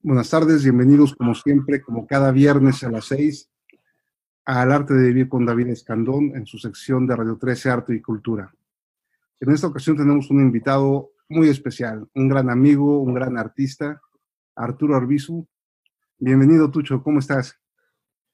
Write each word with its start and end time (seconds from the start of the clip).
Buenas 0.00 0.30
tardes, 0.30 0.62
bienvenidos 0.62 1.14
como 1.14 1.34
siempre, 1.34 1.82
como 1.82 2.06
cada 2.06 2.30
viernes 2.32 2.82
a 2.84 2.90
las 2.90 3.06
seis, 3.06 3.50
al 4.44 4.72
Arte 4.72 4.94
de 4.94 5.08
Vivir 5.08 5.28
con 5.28 5.44
David 5.44 5.68
Escandón 5.68 6.36
en 6.36 6.46
su 6.46 6.58
sección 6.58 7.06
de 7.06 7.16
Radio 7.16 7.36
13 7.38 7.70
Arte 7.70 7.94
y 7.94 8.00
Cultura. 8.00 8.54
En 9.40 9.50
esta 9.50 9.66
ocasión 9.66 9.96
tenemos 9.96 10.30
un 10.30 10.40
invitado 10.40 11.12
muy 11.28 11.48
especial, 11.48 12.08
un 12.14 12.28
gran 12.28 12.50
amigo, 12.50 13.00
un 13.00 13.14
gran 13.14 13.36
artista, 13.36 14.00
Arturo 14.54 14.96
Arbizu. 14.96 15.46
Bienvenido, 16.18 16.70
Tucho, 16.70 17.02
¿cómo 17.02 17.18
estás? 17.18 17.58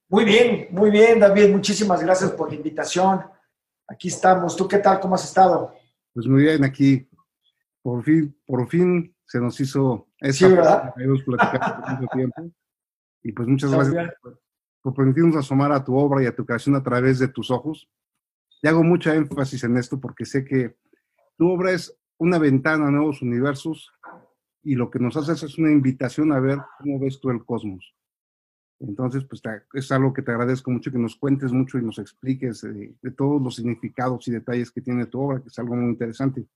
Muy 0.09 0.25
bien, 0.25 0.69
muy 0.71 0.91
bien, 0.91 1.19
David, 1.19 1.51
muchísimas 1.51 2.03
gracias 2.03 2.33
por 2.33 2.49
la 2.49 2.57
invitación. 2.57 3.23
Aquí 3.89 4.09
estamos. 4.09 4.57
¿Tú 4.57 4.69
qué 4.69 4.79
tal? 4.79 5.01
¿Cómo 5.01 5.15
has 5.15 5.25
estado? 5.25 5.75
Pues 6.13 6.27
muy 6.27 6.43
bien, 6.43 6.65
aquí 6.65 7.09
por 7.83 8.05
fin, 8.05 8.37
por 8.47 8.69
fin 8.69 9.15
se 9.25 9.41
nos 9.41 9.59
hizo 9.61 10.10
esta 10.21 10.49
sí, 10.49 10.55
¿verdad? 10.55 10.95
que 10.97 11.05
hemos 11.05 11.23
platicado 11.23 11.83
por 11.83 11.91
mucho 11.93 12.07
tiempo. 12.13 12.51
Y 13.23 13.33
pues 13.33 13.49
muchas 13.49 13.71
gracias 13.71 14.15
por, 14.23 14.41
por, 14.83 14.95
permitirnos 14.95 15.37
asomar 15.37 15.73
a 15.73 15.85
tu 15.85 15.97
obra 15.97 16.23
y 16.23 16.27
a 16.27 16.35
tu 16.35 16.45
creación 16.45 16.77
a 16.77 16.83
través 16.83 17.19
de 17.19 17.29
tus 17.29 17.51
ojos. 17.51 17.89
Y 18.63 18.69
hago 18.69 18.83
mucha 18.83 19.15
énfasis 19.15 19.65
en 19.65 19.77
esto 19.77 20.01
porque 20.01 20.25
sé 20.25 20.45
que 20.45 20.77
tu 21.37 21.51
obra 21.51 21.73
es 21.73 21.97
una 22.19 22.39
ventana 22.39 22.89
a 22.89 22.91
nuevos 22.91 23.23
universos 23.23 23.91
y 24.63 24.75
lo 24.75 24.91
que 24.91 24.99
nos 24.99 25.17
haces 25.17 25.43
es 25.43 25.59
una 25.59 25.73
invitación 25.73 26.33
a 26.33 26.41
ver 26.41 26.59
cómo 26.79 27.01
ves 27.01 27.19
tú 27.19 27.31
el 27.31 27.45
cosmos. 27.45 27.95
Entonces, 28.79 29.25
pues 29.25 29.43
es 29.75 29.93
algo 29.93 30.13
que 30.13 30.23
te 30.23 30.31
agradezco 30.31 30.71
mucho 30.71 30.91
que 30.91 30.99
nos 30.99 31.17
cuentes 31.17 31.53
mucho 31.53 31.79
y 31.79 31.83
nos 31.83 31.99
expliques 31.99 32.63
de, 32.63 32.95
de 33.01 33.11
todos 33.11 33.41
los 33.41 33.57
significados 33.57 34.27
y 34.29 34.33
detalles 34.33 34.71
que 34.71 34.81
tiene 34.81 35.07
tu 35.07 35.21
obra, 35.21 35.41
que 35.41 35.49
es 35.49 35.59
algo 35.59 35.77
muy 35.77 35.91
interesante. 35.91 36.47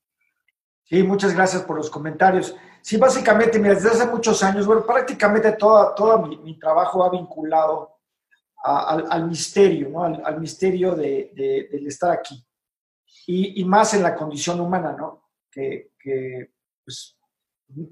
Sí, 0.84 1.02
muchas 1.02 1.34
gracias 1.34 1.62
por 1.62 1.76
los 1.76 1.88
comentarios. 1.88 2.54
Sí, 2.82 2.98
básicamente, 2.98 3.58
mira, 3.58 3.74
desde 3.74 3.88
hace 3.88 4.06
muchos 4.06 4.42
años, 4.42 4.68
prácticamente 4.86 5.52
todo, 5.52 5.94
todo 5.94 6.18
mi, 6.26 6.58
trabajo 6.58 7.02
ha 7.02 7.10
vinculado 7.10 7.96
al, 8.62 9.26
misterio. 9.26 9.98
Al, 10.02 10.38
misterio 10.38 10.94
de, 10.94 11.32
del 11.34 11.86
estar 11.86 12.10
aquí. 12.10 12.44
Y, 13.26 13.64
más 13.64 13.94
en 13.94 14.02
la 14.02 14.14
condición 14.14 14.60
humana, 14.60 14.92
¿no? 14.92 15.30
Que, 15.50 15.92
pues, 16.84 17.16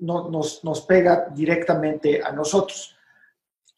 no, 0.00 0.28
nos, 0.28 0.62
nos 0.62 0.82
pega 0.82 1.28
directamente 1.30 2.22
a 2.22 2.30
nosotros. 2.32 2.94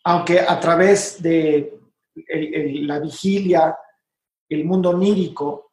Aunque 0.03 0.41
a 0.41 0.59
través 0.59 1.23
de 1.23 1.79
la 2.17 2.99
vigilia, 2.99 3.79
el 4.49 4.65
mundo 4.65 4.91
onírico, 4.91 5.71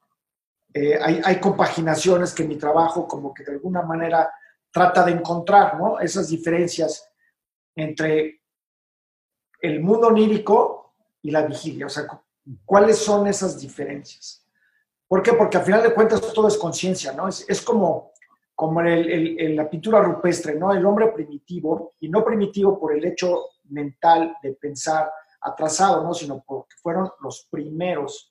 eh, 0.73 0.97
hay, 1.01 1.39
compaginaciones 1.39 2.33
que 2.33 2.45
mi 2.45 2.55
trabajo 2.55 3.05
como 3.05 3.33
que 3.33 3.43
de 3.43 3.51
alguna 3.51 3.81
manera 3.81 4.31
trata 4.71 5.03
de 5.03 5.11
encontrar, 5.11 5.77
¿no? 5.77 5.99
Esas 5.99 6.29
diferencias 6.29 7.11
entre 7.75 8.41
el 9.59 9.81
mundo 9.81 10.07
onírico 10.07 10.93
y 11.21 11.31
la 11.31 11.41
vigilia. 11.41 11.87
O 11.87 11.89
sea, 11.89 12.05
¿cuáles 12.63 12.97
son 12.97 13.27
esas 13.27 13.59
diferencias? 13.59 14.45
¿Por 15.07 15.21
qué? 15.21 15.33
Porque 15.33 15.57
al 15.57 15.65
final 15.65 15.83
de 15.83 15.93
cuentas 15.93 16.21
todo 16.33 16.47
es 16.47 16.57
conciencia, 16.57 17.11
¿no? 17.11 17.27
Es, 17.27 17.61
como, 17.61 18.13
como 18.55 18.81
la 18.81 19.69
pintura 19.69 20.01
rupestre, 20.01 20.55
¿no? 20.55 20.71
El 20.71 20.85
hombre 20.85 21.09
primitivo, 21.09 21.95
y 21.99 22.07
no 22.07 22.23
primitivo 22.23 22.79
por 22.79 22.93
el 22.93 23.03
hecho 23.03 23.49
mental 23.65 24.37
de 24.41 24.53
pensar 24.53 25.11
atrasado, 25.41 26.01
¿no? 26.01 26.13
Sino 26.13 26.41
porque 26.47 26.75
fueron 26.81 27.11
los 27.19 27.45
primeros 27.51 28.30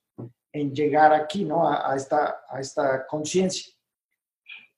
en 0.53 0.75
llegar 0.75 1.13
aquí, 1.13 1.45
¿no? 1.45 1.69
A, 1.69 1.95
esta, 1.97 2.45
a 2.49 2.61
esta 2.61 3.07
conciencia. 3.07 3.73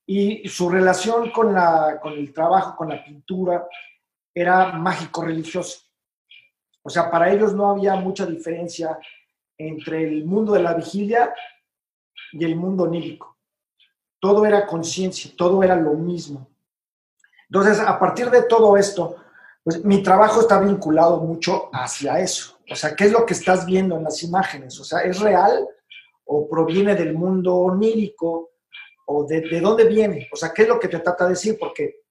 Y 0.06 0.48
su 0.48 0.68
relación 0.68 1.30
con, 1.30 1.54
la, 1.54 1.98
con 2.00 2.12
el 2.12 2.32
trabajo, 2.32 2.76
con 2.76 2.88
la 2.88 3.02
pintura, 3.02 3.66
era 4.34 4.72
mágico-religiosa. 4.72 5.80
O 6.82 6.90
sea, 6.90 7.10
para 7.10 7.32
ellos 7.32 7.54
no 7.54 7.70
había 7.70 7.94
mucha 7.94 8.26
diferencia 8.26 8.98
entre 9.56 10.02
el 10.02 10.24
mundo 10.24 10.52
de 10.52 10.62
la 10.62 10.74
vigilia 10.74 11.32
y 12.32 12.44
el 12.44 12.56
mundo 12.56 12.84
onírico. 12.84 13.38
Todo 14.18 14.44
era 14.44 14.66
conciencia, 14.66 15.32
todo 15.36 15.62
era 15.62 15.76
lo 15.76 15.94
mismo. 15.94 16.48
Entonces, 17.48 17.80
a 17.80 17.98
partir 17.98 18.30
de 18.30 18.42
todo 18.44 18.76
esto, 18.76 19.16
pues 19.64 19.84
mi 19.84 20.02
trabajo 20.02 20.40
está 20.40 20.58
vinculado 20.60 21.20
mucho 21.20 21.70
hacia 21.72 22.18
eso. 22.18 22.58
O 22.70 22.74
sea, 22.74 22.94
¿qué 22.96 23.04
es 23.04 23.12
lo 23.12 23.24
que 23.24 23.34
estás 23.34 23.64
viendo 23.64 23.96
en 23.96 24.04
las 24.04 24.22
imágenes? 24.22 24.78
O 24.80 24.84
sea, 24.84 25.00
¿es 25.00 25.20
real 25.20 25.66
o 26.24 26.48
proviene 26.48 26.94
del 26.94 27.14
mundo 27.14 27.54
onírico? 27.54 28.50
¿O 29.06 29.24
de, 29.24 29.60
dónde 29.60 29.84
viene? 29.84 30.28
O 30.32 30.36
sea, 30.36 30.52
¿qué 30.52 30.62
es 30.62 30.68
lo 30.68 30.80
que 30.80 30.88
te 30.88 30.98
trata 30.98 31.24
de 31.24 31.30
decir? 31.30 31.56
Porque 31.58 32.02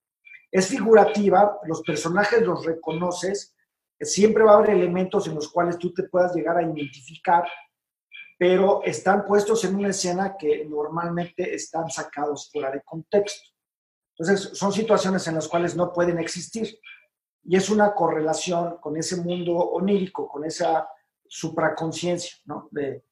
es 0.52 0.68
figurativa, 0.68 1.58
los 1.66 1.82
personajes 1.82 2.42
los 2.42 2.66
reconoces, 2.66 3.56
siempre 4.00 4.44
va 4.44 4.54
a 4.54 4.58
haber 4.58 4.72
elementos 4.72 5.28
en 5.28 5.36
los 5.36 5.50
cuales 5.50 5.78
tú 5.78 5.94
te 5.94 6.04
puedas 6.04 6.34
llegar 6.36 6.58
a 6.58 6.64
identificar, 6.64 7.46
pero 8.38 8.82
están 8.84 9.26
puestos 9.26 9.64
en 9.64 9.76
una 9.76 9.90
escena 9.90 10.36
que 10.38 10.66
normalmente 10.66 11.54
están 11.54 11.90
sacados 11.90 12.50
fuera 12.52 12.72
de 12.72 12.82
contexto. 12.82 13.50
Entonces, 14.18 14.58
son 14.58 14.74
situaciones 14.74 15.26
en 15.28 15.36
las 15.36 15.48
cuales 15.48 15.76
no 15.76 15.94
pueden 15.94 16.20
existir 16.20 16.80
y 17.44 17.56
es 17.56 17.70
una 17.70 17.94
correlación 17.94 18.78
con 18.78 18.98
ese 18.98 19.18
mundo 19.18 19.56
onírico, 19.58 20.28
con 20.28 20.46
esa 20.46 20.88
supraconciencia, 21.28 22.38
¿no? 22.46 22.68
De, 22.72 23.04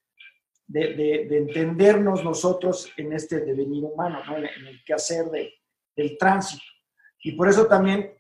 de, 0.68 1.38
entendernos 1.38 2.24
nosotros 2.24 2.92
en 2.96 3.14
este 3.14 3.40
devenir 3.40 3.84
humano, 3.84 4.24
¿no? 4.26 4.38
en, 4.38 4.46
el 4.46 4.84
quehacer 4.84 5.26
de, 5.32 5.54
del 5.96 6.18
tránsito. 6.18 6.64
Y 7.24 7.32
por 7.32 7.50
eso 7.50 7.66
también 7.66 8.14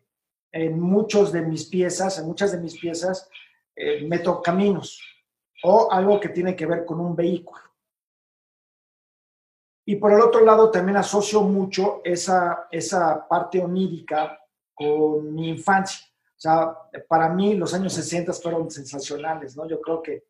en 0.51 0.79
muchos 0.79 1.31
de 1.31 1.41
mis 1.41 1.65
piezas, 1.65 2.17
en 2.17 2.25
muchas 2.25 2.51
de 2.51 2.57
mis 2.57 2.79
piezas, 2.79 3.29
eh, 3.75 4.03
meto 4.07 4.41
caminos 4.41 4.99
o 5.63 5.91
algo 5.91 6.19
que 6.19 6.29
tiene 6.29 6.55
que 6.55 6.65
ver 6.65 6.85
con 6.85 6.99
un 6.99 7.15
vehículo. 7.15 7.61
Y 9.85 9.95
por 9.95 10.11
el 10.13 10.21
otro 10.21 10.43
lado 10.43 10.71
también 10.71 10.97
asocio 10.97 11.41
mucho 11.41 12.01
esa, 12.03 12.67
esa 12.71 13.27
parte 13.27 13.59
onírica 13.59 14.39
con 14.79 15.35
mi 15.35 15.49
infancia. 15.49 16.07
O 16.07 16.39
sea, 16.39 16.73
para 17.09 17.27
mí 17.29 17.53
los 17.55 17.73
años 17.73 17.91
60 17.93 18.31
fueron 18.33 18.71
sensacionales, 18.71 19.57
¿no? 19.57 19.67
Yo 19.67 19.81
creo 19.81 20.01
que 20.01 20.23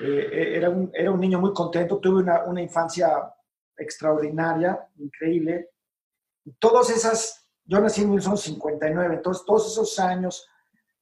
eh, 0.00 0.52
era, 0.56 0.70
un, 0.70 0.92
era 0.94 1.10
un 1.10 1.18
niño 1.18 1.40
muy 1.40 1.52
contento, 1.52 1.98
tuve 1.98 2.22
una, 2.22 2.44
una 2.44 2.62
infancia 2.62 3.34
extraordinaria, 3.76 4.88
increíble. 4.96 5.70
Y 6.44 6.52
todas 6.52 6.88
esas, 6.90 7.48
yo 7.64 7.80
nací 7.80 8.02
en 8.02 8.10
1959, 8.10 9.16
entonces 9.16 9.44
todos 9.44 9.72
esos 9.72 9.98
años, 9.98 10.48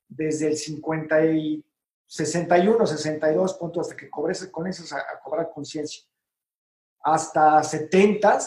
desde 0.09 0.49
el 0.49 0.56
50 0.56 1.27
y 1.27 1.65
61, 2.06 2.87
62, 2.87 3.54
punto, 3.54 3.81
hasta 3.83 3.97
que 3.97 4.09
cobré, 4.09 4.34
con 4.50 4.66
a, 4.66 4.71
a 4.71 5.21
cobrar 5.22 5.50
conciencia, 5.53 6.04
hasta 7.03 7.62
70 7.62 8.39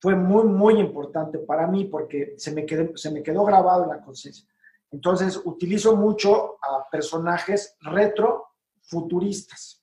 fue 0.00 0.14
muy, 0.14 0.44
muy 0.44 0.78
importante 0.78 1.38
para 1.38 1.66
mí 1.66 1.84
porque 1.84 2.34
se 2.36 2.52
me, 2.52 2.66
quedó, 2.66 2.96
se 2.96 3.10
me 3.10 3.22
quedó 3.22 3.44
grabado 3.44 3.84
en 3.84 3.90
la 3.90 4.00
conciencia. 4.00 4.46
Entonces, 4.90 5.40
utilizo 5.44 5.96
mucho 5.96 6.58
a 6.62 6.88
personajes 6.90 7.76
retro 7.80 8.46
futuristas. 8.82 9.82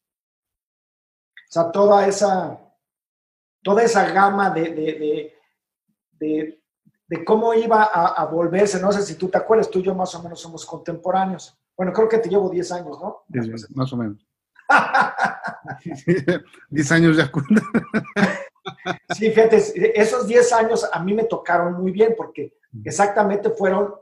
O 1.50 1.54
sea, 1.54 1.72
toda 1.72 2.08
esa, 2.08 2.60
toda 3.62 3.84
esa 3.84 4.10
gama 4.12 4.50
de, 4.50 5.34
de, 6.20 6.60
de, 7.08 7.26
cómo 7.26 7.54
iba 7.54 7.84
a, 7.84 8.26
volverse, 8.26 8.82
no 8.82 8.92
sé 8.92 9.04
si 9.04 9.16
tú 9.16 9.30
te 9.30 9.38
acuerdas, 9.38 9.70
tú 9.70 9.80
y 9.80 9.84
yo 9.84 9.94
más 9.94 10.16
o 10.16 10.24
menos 10.24 10.42
somos 10.42 10.66
contemporáneos. 10.66 11.56
Bueno, 11.78 11.94
creo 11.94 12.10
que 12.10 12.18
te 12.18 12.30
llevo 12.30 12.50
10 12.50 12.72
años, 12.72 13.00
¿no? 13.00 13.24
más 13.76 13.94
o 13.94 13.98
menos. 13.98 14.26
10 16.70 16.92
años 16.92 17.18
ya 17.18 17.30
Sí, 19.16 19.30
fíjate, 19.30 19.58
esos 20.00 20.28
10 20.28 20.54
años 20.54 20.90
a 20.92 21.04
mí 21.04 21.14
me 21.14 21.26
tocaron 21.26 21.74
muy 21.74 21.92
bien 21.92 22.14
porque 22.18 22.58
exactamente 22.84 23.50
fueron 23.50 23.94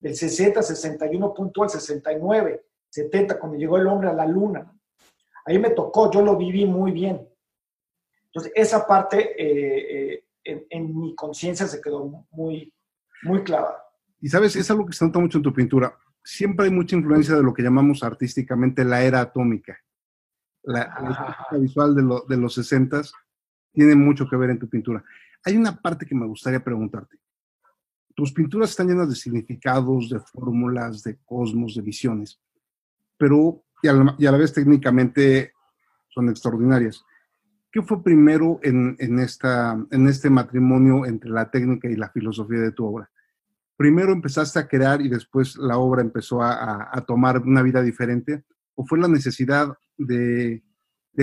del 0.00 0.16
60, 0.16 0.62
61 0.62 1.34
punto 1.34 1.62
al 1.62 1.70
69, 1.70 2.64
70, 2.90 3.38
cuando 3.38 3.56
llegó 3.56 3.78
el 3.78 3.86
hombre 3.86 4.08
a 4.08 4.12
la 4.12 4.26
luna. 4.26 4.72
Ahí 5.44 5.58
me 5.58 5.70
tocó, 5.70 6.10
yo 6.10 6.22
lo 6.22 6.36
viví 6.36 6.66
muy 6.66 6.92
bien. 6.92 7.26
Entonces, 8.26 8.52
esa 8.54 8.86
parte 8.86 9.34
eh, 9.36 10.12
eh, 10.14 10.24
en, 10.44 10.66
en, 10.70 10.98
mi 10.98 11.14
conciencia 11.14 11.66
se 11.66 11.80
quedó 11.80 12.26
muy, 12.30 12.72
muy 13.22 13.42
clavada. 13.42 13.82
Y 14.20 14.28
sabes, 14.28 14.56
es 14.56 14.70
algo 14.70 14.86
que 14.86 14.92
se 14.92 15.04
nota 15.04 15.18
mucho 15.18 15.38
en 15.38 15.44
tu 15.44 15.52
pintura. 15.52 15.96
Siempre 16.24 16.66
hay 16.66 16.72
mucha 16.72 16.96
influencia 16.96 17.34
de 17.34 17.42
lo 17.42 17.52
que 17.52 17.62
llamamos 17.62 18.02
artísticamente 18.02 18.84
la 18.84 19.02
era 19.02 19.20
atómica. 19.20 19.76
La, 20.64 21.46
la 21.50 21.58
visual 21.58 21.94
de, 21.94 22.02
lo, 22.02 22.20
de 22.20 22.36
los 22.36 22.54
60 22.54 23.02
tiene 23.72 23.94
mucho 23.94 24.28
que 24.28 24.36
ver 24.36 24.50
en 24.50 24.58
tu 24.58 24.68
pintura. 24.68 25.02
Hay 25.44 25.56
una 25.56 25.76
parte 25.76 26.06
que 26.06 26.14
me 26.14 26.26
gustaría 26.26 26.62
preguntarte. 26.62 27.18
Tus 28.14 28.32
pinturas 28.32 28.70
están 28.70 28.88
llenas 28.88 29.08
de 29.08 29.14
significados, 29.14 30.10
de 30.10 30.20
fórmulas, 30.20 31.02
de 31.02 31.18
cosmos, 31.24 31.74
de 31.74 31.82
visiones, 31.82 32.40
pero 33.16 33.64
y 33.82 33.88
a, 33.88 33.92
la, 33.92 34.38
vez 34.38 34.52
técnicamente 34.52 35.52
son 36.08 36.28
extraordinarias. 36.28 37.04
¿Qué 37.70 37.82
fue 37.82 38.02
primero 38.02 38.60
en, 38.62 38.96
este 39.18 40.30
matrimonio 40.30 41.06
entre 41.06 41.30
la 41.30 41.50
técnica 41.50 41.88
y 41.88 41.96
la 41.96 42.10
filosofía 42.10 42.60
de 42.60 42.72
tu 42.72 42.84
obra? 42.84 43.10
primero 43.82 44.12
empezaste 44.12 44.60
a 44.60 44.68
crear 44.68 45.00
y 45.00 45.08
después 45.08 45.56
la 45.56 45.76
obra 45.76 46.02
empezó 46.02 46.40
a, 46.40 47.04
tomar 47.04 47.38
una 47.38 47.62
vida 47.62 47.82
diferente? 47.82 48.44
¿O 48.76 48.86
fue 48.86 48.98
la 48.98 49.08
necesidad 49.08 49.76
de, 49.98 50.62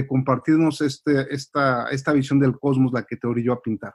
compartirnos 0.08 0.82
este, 0.82 1.34
esta, 1.34 1.90
esta 1.90 2.14
visión 2.14 2.40
del 2.40 2.60
cosmos 2.60 2.92
la 2.94 3.04
que 3.04 3.18
te 3.18 3.28
orilló 3.28 3.54
a 3.54 3.62
pintar? 3.62 3.94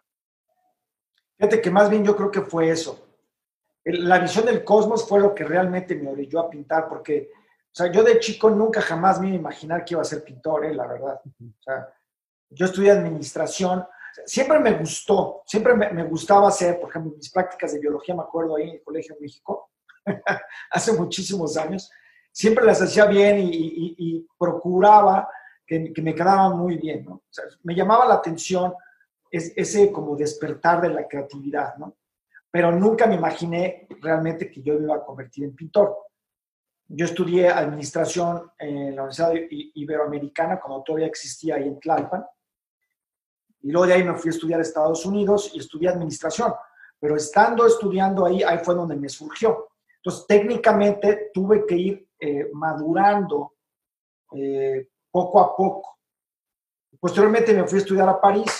Fíjate 1.36 1.60
que 1.60 1.70
más 1.70 1.90
bien 1.90 2.04
yo 2.04 2.16
creo 2.16 2.30
que 2.30 2.42
fue 2.42 2.70
eso. 2.70 3.06
La 3.84 4.18
visión 4.18 4.46
del 4.46 4.64
cosmos 4.64 5.06
fue 5.06 5.20
lo 5.20 5.34
que 5.34 5.44
realmente 5.44 5.94
me 5.94 6.10
orilló 6.10 6.40
a 6.40 6.50
pintar, 6.50 6.88
porque, 6.88 7.30
o 7.34 7.74
sea, 7.74 7.92
yo 7.92 8.02
de 8.02 8.18
chico 8.18 8.48
nunca 8.50 8.80
jamás 8.80 9.20
me 9.20 9.28
iba 9.28 9.36
a 9.36 9.40
imaginar 9.40 9.84
que 9.84 9.94
iba 9.94 10.00
a 10.00 10.06
ser 10.06 10.24
pintor, 10.24 10.64
¿eh? 10.64 10.74
la 10.74 10.86
verdad. 10.86 11.20
O 11.24 11.62
sea, 11.62 11.88
yo 12.48 12.66
estudié 12.66 12.92
administración, 12.92 13.84
siempre 14.24 14.58
me 14.60 14.72
gustó, 14.72 15.42
siempre 15.46 15.74
me, 15.74 16.04
gustaba 16.04 16.48
hacer, 16.48 16.80
por 16.80 16.90
ejemplo, 16.90 17.12
mis 17.16 17.30
prácticas 17.30 17.72
de 17.72 17.80
biología, 17.80 18.14
me 18.14 18.22
acuerdo 18.22 18.56
ahí 18.56 18.70
en 18.70 18.76
el 18.76 18.82
Colegio 18.82 19.16
México, 19.20 19.70
hace 20.70 20.92
muchísimos 20.92 21.56
años, 21.56 21.90
siempre 22.32 22.64
las 22.64 22.80
hacía 22.80 23.06
bien 23.06 23.38
y, 23.38 24.26
procuraba 24.38 25.28
que, 25.66 25.92
me 26.02 26.14
quedaban 26.14 26.58
muy 26.58 26.76
bien, 26.76 27.04
¿no? 27.04 27.14
O 27.14 27.22
sea, 27.30 27.44
me 27.62 27.74
llamaba 27.74 28.06
la 28.06 28.14
atención 28.14 28.74
ese 29.30 29.90
como 29.90 30.14
despertar 30.16 30.80
de 30.80 30.90
la 30.90 31.08
creatividad, 31.08 31.76
¿no? 31.76 31.96
Pero 32.50 32.70
nunca 32.70 33.06
me 33.06 33.16
imaginé 33.16 33.88
realmente 34.00 34.48
que 34.48 34.62
yo 34.62 34.74
me 34.74 34.84
iba 34.84 34.96
a 34.96 35.04
convertir 35.04 35.44
en 35.44 35.56
pintor. 35.56 35.96
Yo 36.86 37.06
estudié 37.06 37.48
administración 37.48 38.52
en 38.58 38.94
la 38.94 39.02
Universidad 39.02 39.32
Iberoamericana 39.50 40.60
cuando 40.60 40.84
todavía 40.84 41.08
existía 41.08 41.56
ahí 41.56 41.66
en 41.66 41.80
Tlalpan 41.80 42.24
y 43.62 43.72
luego 43.72 43.86
de 43.86 43.94
ahí 43.94 44.04
me 44.04 44.14
fui 44.14 44.28
a 44.28 44.34
estudiar 44.34 44.60
a 44.60 44.62
Estados 44.62 45.06
Unidos 45.06 45.50
y 45.54 45.58
estudié 45.58 45.88
administración. 45.88 46.52
Pero 47.00 47.16
estando 47.16 47.66
estudiando 47.66 48.26
ahí, 48.26 48.42
ahí 48.42 48.58
fue 48.62 48.74
donde 48.74 48.94
me 48.94 49.08
surgió. 49.08 49.70
Entonces, 49.96 50.26
técnicamente 50.26 51.30
tuve 51.32 51.64
que 51.66 51.74
ir 51.74 52.08
eh, 52.20 52.50
madurando 52.52 53.54
eh, 54.36 54.88
poco 55.14 55.40
a 55.40 55.56
poco. 55.56 56.00
Posteriormente 56.98 57.54
me 57.54 57.68
fui 57.68 57.78
a 57.78 57.82
estudiar 57.82 58.08
a 58.08 58.20
París, 58.20 58.50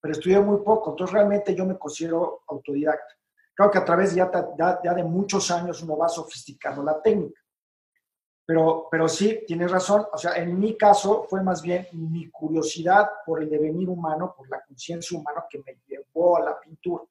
pero 0.00 0.12
estudié 0.12 0.40
muy 0.40 0.62
poco. 0.64 0.92
Entonces, 0.92 1.12
realmente 1.12 1.54
yo 1.54 1.66
me 1.66 1.78
considero 1.78 2.44
autodidacta. 2.48 3.14
Creo 3.54 3.70
que 3.70 3.76
a 3.76 3.84
través 3.84 4.14
ya 4.14 4.94
de 4.94 5.04
muchos 5.04 5.50
años 5.50 5.82
uno 5.82 5.98
va 5.98 6.08
sofisticando 6.08 6.82
la 6.82 7.02
técnica. 7.02 7.38
Pero, 8.46 8.88
pero 8.90 9.06
sí, 9.06 9.44
tienes 9.46 9.70
razón. 9.70 10.06
O 10.10 10.16
sea, 10.16 10.32
en 10.36 10.58
mi 10.58 10.78
caso 10.78 11.26
fue 11.28 11.42
más 11.42 11.60
bien 11.60 11.86
mi 11.92 12.30
curiosidad 12.30 13.06
por 13.26 13.42
el 13.42 13.50
devenir 13.50 13.90
humano, 13.90 14.34
por 14.34 14.48
la 14.48 14.62
conciencia 14.64 15.18
humana 15.18 15.44
que 15.50 15.58
me 15.58 15.78
llevó 15.86 16.38
a 16.38 16.40
la 16.40 16.58
pintura. 16.58 17.04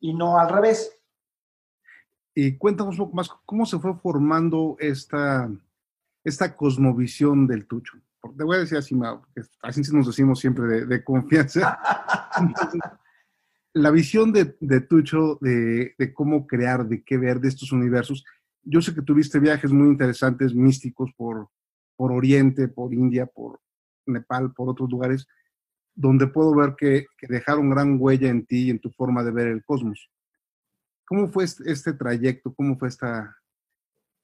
Y 0.00 0.12
no 0.12 0.38
al 0.38 0.50
revés. 0.50 0.94
Y 2.34 2.58
cuéntanos 2.58 2.98
un 2.98 3.06
poco 3.06 3.16
más, 3.16 3.30
¿cómo 3.46 3.64
se 3.64 3.78
fue 3.78 3.94
formando 3.94 4.76
esta, 4.78 5.48
esta 6.24 6.56
cosmovisión 6.56 7.46
del 7.46 7.66
tucho? 7.66 7.98
Te 8.36 8.44
voy 8.44 8.56
a 8.56 8.60
decir 8.60 8.78
así, 8.78 8.96
así 9.62 9.82
nos 9.92 10.06
decimos 10.06 10.38
siempre 10.38 10.64
de, 10.66 10.86
de 10.86 11.04
confianza. 11.04 11.78
la 13.74 13.90
visión 13.90 14.32
de, 14.32 14.56
de 14.60 14.80
Tucho 14.80 15.38
de, 15.40 15.94
de, 15.98 16.14
cómo 16.14 16.46
crear, 16.46 16.86
de 16.86 17.02
qué 17.02 17.16
ver 17.16 17.40
de 17.40 17.48
estos 17.48 17.72
universos, 17.72 18.24
yo 18.62 18.80
sé 18.80 18.94
que 18.94 19.02
tuviste 19.02 19.38
viajes 19.38 19.72
muy 19.72 19.88
interesantes, 19.88 20.54
místicos, 20.54 21.10
por, 21.16 21.48
por 21.96 22.12
Oriente, 22.12 22.68
por 22.68 22.92
India, 22.92 23.26
por 23.26 23.60
Nepal, 24.06 24.52
por 24.52 24.68
otros 24.68 24.90
lugares, 24.90 25.26
donde 25.94 26.26
puedo 26.26 26.54
ver 26.54 26.74
que, 26.76 27.06
dejaron 27.28 27.70
gran 27.70 27.96
huella 27.98 28.28
en 28.28 28.46
ti 28.46 28.66
y 28.66 28.70
en 28.70 28.78
tu 28.78 28.90
forma 28.90 29.24
de 29.24 29.32
ver 29.32 29.48
el 29.48 29.64
cosmos. 29.64 30.10
¿Cómo 31.04 31.28
fue 31.28 31.44
este, 31.44 31.70
este 31.70 31.92
trayecto? 31.92 32.54
¿Cómo 32.54 32.78
fue 32.78 32.88
esta, 32.88 33.36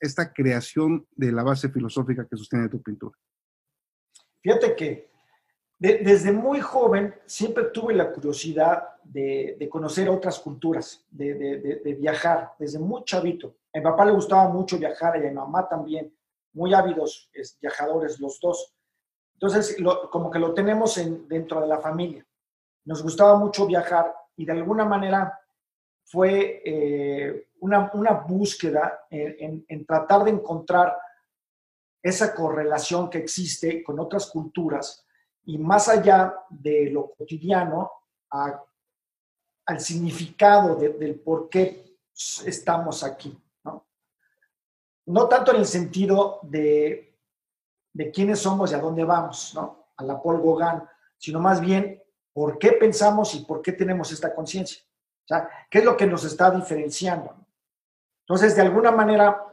esta 0.01 0.33
creación 0.33 1.07
de 1.13 1.33
la 1.33 1.43
base 1.43 1.69
filosófica 1.69 2.27
que 2.29 2.37
sostiene 2.37 2.69
tu 2.69 2.83
pintura? 2.83 3.17
Fíjate 4.41 4.75
que 4.77 5.09
desde 5.79 6.33
muy 6.33 6.61
joven 6.61 7.15
siempre 7.27 7.65
tuve 7.65 7.95
la 7.95 8.11
curiosidad 8.11 8.83
de, 9.05 9.69
conocer 9.71 10.09
otras 10.09 10.39
culturas, 10.41 11.05
de, 11.11 11.97
viajar, 11.99 12.53
desde 12.59 12.79
muy 12.79 13.05
chavito. 13.05 13.57
A 13.73 13.79
mi 13.79 13.85
papá 13.85 14.05
le 14.05 14.13
gustaba 14.13 14.49
mucho 14.49 14.79
viajar 14.79 15.17
y 15.17 15.27
a 15.27 15.31
mi 15.31 15.35
mamá 15.35 15.69
también, 15.69 16.13
muy 16.53 16.75
ávidos 16.75 17.31
viajadores 17.61 18.19
los 18.19 18.41
dos. 18.41 18.75
Entonces, 19.35 19.77
como 20.11 20.31
que 20.31 20.41
lo 20.41 20.53
tenemos 20.53 21.01
dentro 21.29 21.61
de 21.61 21.69
la 21.69 21.79
familia. 21.79 22.27
Nos 22.85 23.03
gustaba 23.03 23.39
mucho 23.39 23.67
viajar 23.67 24.13
y 24.37 24.45
de 24.45 24.53
alguna 24.53 24.85
manera 24.85 25.39
fue 26.11 26.63
eh, 26.65 27.49
una, 27.61 27.91
búsqueda 28.27 29.07
en 29.11 29.87
tratar 29.87 30.25
de 30.25 30.31
encontrar 30.31 30.97
esa 32.03 32.35
correlación 32.35 33.11
que 33.11 33.19
existe 33.19 33.83
con 33.83 33.99
otras 33.99 34.27
culturas 34.31 35.05
y 35.45 35.59
más 35.59 35.89
allá 35.89 36.35
de 36.51 36.91
lo 36.91 37.11
cotidiano, 37.13 37.91
al 38.31 39.81
significado 39.81 40.77
del 40.77 41.21
por 41.21 41.49
qué 41.49 41.97
estamos 42.45 43.03
aquí. 43.03 43.39
¿no? 43.65 43.87
no 45.07 45.29
tanto 45.29 45.53
en 45.53 45.59
el 45.59 45.67
sentido 45.67 46.41
de, 46.43 47.19
de 47.95 48.11
quiénes 48.11 48.41
somos 48.41 48.71
y 48.71 48.75
a 48.75 48.79
dónde 48.79 49.05
vamos, 49.05 49.53
¿no? 49.55 49.89
a 49.97 50.05
la 50.05 50.23
Paul 50.23 50.43
Gauguin, 50.43 50.83
sino 51.17 51.41
más 51.41 51.61
bien 51.61 52.03
por 52.33 52.59
qué 52.59 52.73
pensamos 52.73 53.35
y 53.35 53.45
por 53.45 53.63
qué 53.63 53.73
tenemos 53.73 54.13
esta 54.13 54.35
conciencia. 54.35 54.83
Sea, 55.29 55.47
¿qué 55.71 55.81
es 55.81 55.85
lo 55.85 55.95
que 55.95 56.07
nos 56.07 56.25
está 56.25 56.51
diferenciando? 56.51 57.37
Entonces, 58.27 58.57
de 58.57 58.63
alguna 58.63 58.91
manera, 58.91 59.45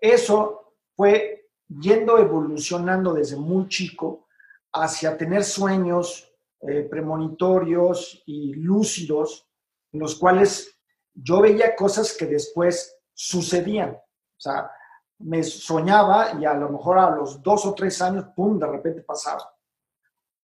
eso 0.00 0.74
fue 0.96 1.50
yendo 1.68 2.16
evolucionando 2.16 3.12
desde 3.12 3.36
muy 3.36 3.68
chico 3.68 4.26
hacia 4.72 5.18
tener 5.18 5.44
sueños 5.44 6.32
eh, 6.62 6.82
premonitorios 6.90 8.22
y 8.24 8.54
lúcidos, 8.54 9.46
en 9.92 10.00
los 10.00 10.14
cuales 10.14 10.78
yo 11.12 11.42
veía 11.42 11.76
cosas 11.76 12.16
que 12.16 12.24
después 12.24 12.96
sucedían. 13.12 13.90
O 13.90 14.40
sea, 14.40 14.70
me 15.18 15.42
soñaba 15.42 16.40
y 16.40 16.46
a 16.46 16.54
lo 16.54 16.70
mejor 16.70 16.98
a 16.98 17.10
los 17.10 17.42
dos 17.42 17.66
o 17.66 17.74
tres 17.74 18.00
años, 18.00 18.28
¡pum!, 18.34 18.58
de 18.58 18.66
repente 18.66 19.02
pasaba. 19.02 19.42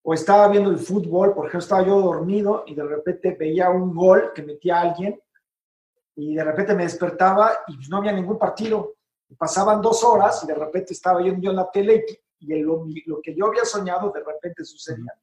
O 0.03 0.13
estaba 0.13 0.47
viendo 0.49 0.69
el 0.69 0.77
fútbol, 0.77 1.33
por 1.33 1.45
ejemplo, 1.47 1.59
estaba 1.59 1.85
yo 1.85 1.99
dormido 2.01 2.63
y 2.67 2.75
de 2.75 2.83
repente 2.83 3.35
veía 3.39 3.69
un 3.69 3.95
gol 3.95 4.31
que 4.33 4.43
metía 4.43 4.81
alguien 4.81 5.19
y 6.15 6.35
de 6.35 6.43
repente 6.43 6.75
me 6.75 6.83
despertaba 6.83 7.53
y 7.67 7.77
no 7.89 7.97
había 7.97 8.11
ningún 8.11 8.37
partido. 8.37 8.95
pasaban 9.37 9.81
dos 9.81 10.03
horas 10.03 10.43
y 10.43 10.47
de 10.47 10.55
repente 10.55 10.93
estaba 10.93 11.21
yo 11.21 11.31
en 11.31 11.55
la 11.55 11.71
tele 11.71 12.05
y 12.39 12.61
lo, 12.61 12.85
lo, 13.05 13.21
que 13.21 13.33
yo 13.33 13.47
había 13.47 13.65
soñado 13.65 14.11
de 14.11 14.21
repente 14.23 14.65
sucedía. 14.65 15.13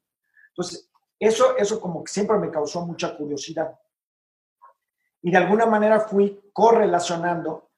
Entonces, 0.49 0.91
eso, 1.19 1.57
eso 1.57 1.79
como 1.79 2.03
que 2.03 2.13
siempre 2.13 2.39
me 2.39 2.51
causó 2.51 2.85
mucha 2.85 3.15
curiosidad. 3.17 3.79
Y 5.23 5.31
de 5.31 5.37
alguna 5.37 5.67
manera 5.67 6.01
fui 6.01 6.51
correlacionando 6.53 7.69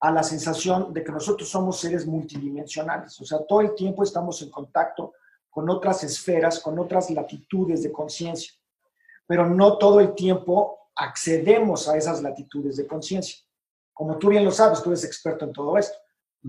a 0.00 0.10
la 0.10 0.22
sensación 0.22 0.92
de 0.92 1.02
que 1.02 1.12
nosotros 1.12 1.48
somos 1.48 1.80
seres 1.80 2.06
multidimensionales. 2.06 3.18
O 3.20 3.24
sea, 3.24 3.44
todo 3.46 3.62
el 3.62 3.74
tiempo 3.74 4.02
estamos 4.02 4.40
en 4.42 4.50
contacto 4.50 5.14
con 5.50 5.68
otras 5.68 6.04
esferas, 6.04 6.60
con 6.60 6.78
otras 6.78 7.10
latitudes 7.10 7.82
de 7.82 7.92
conciencia. 7.92 8.52
Pero 9.26 9.46
no 9.46 9.78
todo 9.78 10.00
el 10.00 10.14
tiempo 10.14 10.90
accedemos 10.94 11.88
a 11.88 11.96
esas 11.96 12.22
latitudes 12.22 12.76
de 12.76 12.86
conciencia. 12.86 13.38
Como 13.92 14.16
tú 14.18 14.28
bien 14.28 14.44
lo 14.44 14.50
sabes, 14.50 14.82
tú 14.82 14.90
eres 14.90 15.04
experto 15.04 15.44
en 15.44 15.52
todo 15.52 15.76
esto. 15.76 15.98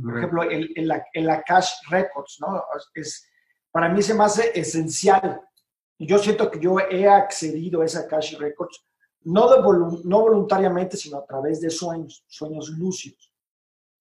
Por 0.01 0.17
ejemplo, 0.17 0.43
el, 0.43 0.72
el, 0.75 0.91
el 1.13 1.29
Akash 1.29 1.72
Records, 1.89 2.38
¿no? 2.39 2.63
Es, 2.93 3.27
para 3.72 3.89
mí 3.89 4.01
se 4.01 4.13
me 4.13 4.24
hace 4.24 4.58
esencial. 4.58 5.41
Yo 6.00 6.17
siento 6.17 6.50
que 6.50 6.60
yo 6.60 6.79
he 6.79 7.08
accedido 7.08 7.81
a 7.81 7.86
esa 7.86 8.01
Akash 8.01 8.38
Records, 8.38 8.86
no, 9.24 9.50
de 9.50 9.62
no 10.05 10.22
voluntariamente, 10.22 10.96
sino 10.96 11.17
a 11.17 11.25
través 11.25 11.60
de 11.60 11.70
sueños, 11.70 12.24
sueños 12.27 12.70
lúcidos. 12.70 13.34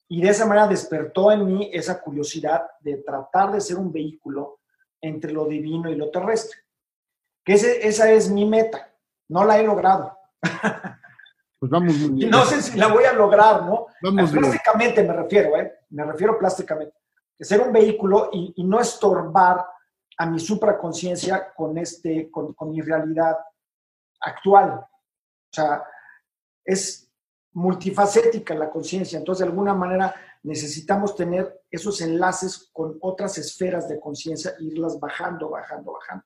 Y 0.09 0.23
de 0.23 0.29
esa 0.29 0.47
manera 0.47 0.67
despertó 0.67 1.31
en 1.31 1.47
mí 1.47 1.71
esa 1.73 2.01
curiosidad 2.01 2.63
de 2.81 2.99
tratar 2.99 3.53
de 3.53 3.61
ser 3.61 3.77
un 3.77 3.93
vehículo 3.93 4.60
entre 5.01 5.33
lo 5.33 5.47
divino 5.47 5.91
y 5.91 5.97
lo 5.97 6.11
terrestre. 6.11 6.59
Que 7.45 7.55
ese, 7.55 7.87
esa 7.87 8.11
es 8.11 8.31
mi 8.31 8.45
meta. 8.45 8.93
No 9.29 9.45
la 9.45 9.59
he 9.59 9.63
logrado. 9.63 10.17
Pues 11.59 11.71
vamos 11.71 11.95
No 12.11 12.45
sé 12.45 12.63
si 12.63 12.79
la 12.79 12.89
voy 12.89 13.05
a 13.05 13.13
lograr, 13.13 13.65
¿no? 13.65 13.87
plásticamente 14.01 15.03
me 15.03 15.13
refiero, 15.13 15.57
¿eh? 15.57 15.81
Me 15.91 16.05
refiero 16.05 16.39
plásticamente. 16.39 16.97
Que 17.37 17.45
ser 17.45 17.61
un 17.61 17.73
vehículo 17.73 18.31
y, 18.33 18.63
no 18.65 18.81
estorbar 18.81 19.67
a 20.19 20.27
mi 20.27 20.39
supraconciencia 20.39 21.53
con, 21.55 21.79
este, 21.79 22.31
con, 22.31 22.53
con 22.55 22.71
mi 22.71 22.81
realidad 22.81 23.37
actual. 24.21 24.73
O 24.73 25.53
sea, 25.53 25.83
es 26.65 27.11
multifacética 27.53 28.55
la 28.55 28.71
conciencia, 28.71 29.19
entonces 29.19 29.45
de 29.45 29.51
alguna 29.51 29.75
manera 29.75 30.15
necesitamos 30.43 31.15
tener 31.15 31.63
esos 31.71 32.01
enlaces 32.01 32.71
con 32.73 32.99
otras 33.01 33.37
esferas 33.39 33.89
de 33.89 34.01
conciencia, 34.01 34.55
irlas 34.61 34.99
bajando, 34.99 35.51
bajando, 35.51 35.93
bajando. 35.93 36.25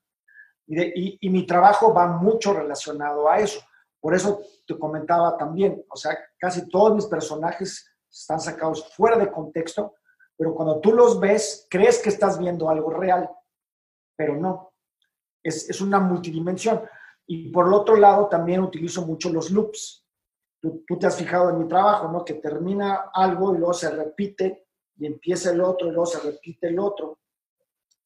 Y, 0.67 0.81
y, 0.83 1.19
y, 1.21 1.31
mi 1.31 1.47
trabajo 1.47 1.93
va 1.93 2.07
mucho 2.07 2.55
relacionado 2.55 3.29
a 3.29 3.39
eso 3.39 3.61
Por 4.01 4.15
eso 4.15 4.41
te 4.67 4.79
comentaba 4.79 5.37
también, 5.37 5.85
o 5.91 5.97
sea, 5.97 6.19
casi 6.39 6.67
todos 6.69 6.95
mis 6.95 7.05
personajes 7.05 7.87
están 8.11 8.41
sacados 8.41 8.95
fuera 8.95 9.19
de 9.19 9.31
contexto, 9.31 9.95
pero 10.37 10.55
cuando 10.55 10.81
tú 10.81 10.93
los 10.93 11.21
ves, 11.21 11.67
crees 11.69 12.01
que 12.01 12.09
estás 12.09 12.39
viendo 12.39 12.69
algo 12.69 12.91
real, 12.91 13.29
pero 14.17 14.37
no. 14.37 14.73
Es, 15.43 15.69
es 15.69 15.81
una 15.81 16.01
multidimensión. 16.01 16.83
Y 17.27 17.51
por 17.51 17.67
el 17.67 17.75
otro 17.75 17.97
lado, 17.97 18.29
también 18.29 18.61
utilizo 18.61 19.05
mucho 19.05 19.31
los 19.31 19.51
loops. 19.51 20.04
Tú, 20.87 20.99
te 20.99 21.07
has 21.07 21.17
fijado 21.17 21.51
en 21.51 21.59
mi 21.59 21.69
trabajo, 21.69 22.09
¿no? 22.09 22.25
Que 22.25 22.35
termina 22.35 23.11
algo 23.13 23.55
y 23.55 23.59
luego 23.59 23.75
se 23.75 23.91
repite 23.91 24.67
y 24.97 25.05
empieza 25.05 25.51
el 25.51 25.61
otro 25.61 25.89
y 25.89 25.91
luego 25.91 26.07
se 26.07 26.21
repite 26.21 26.69
el 26.69 26.79
otro. 26.79 27.19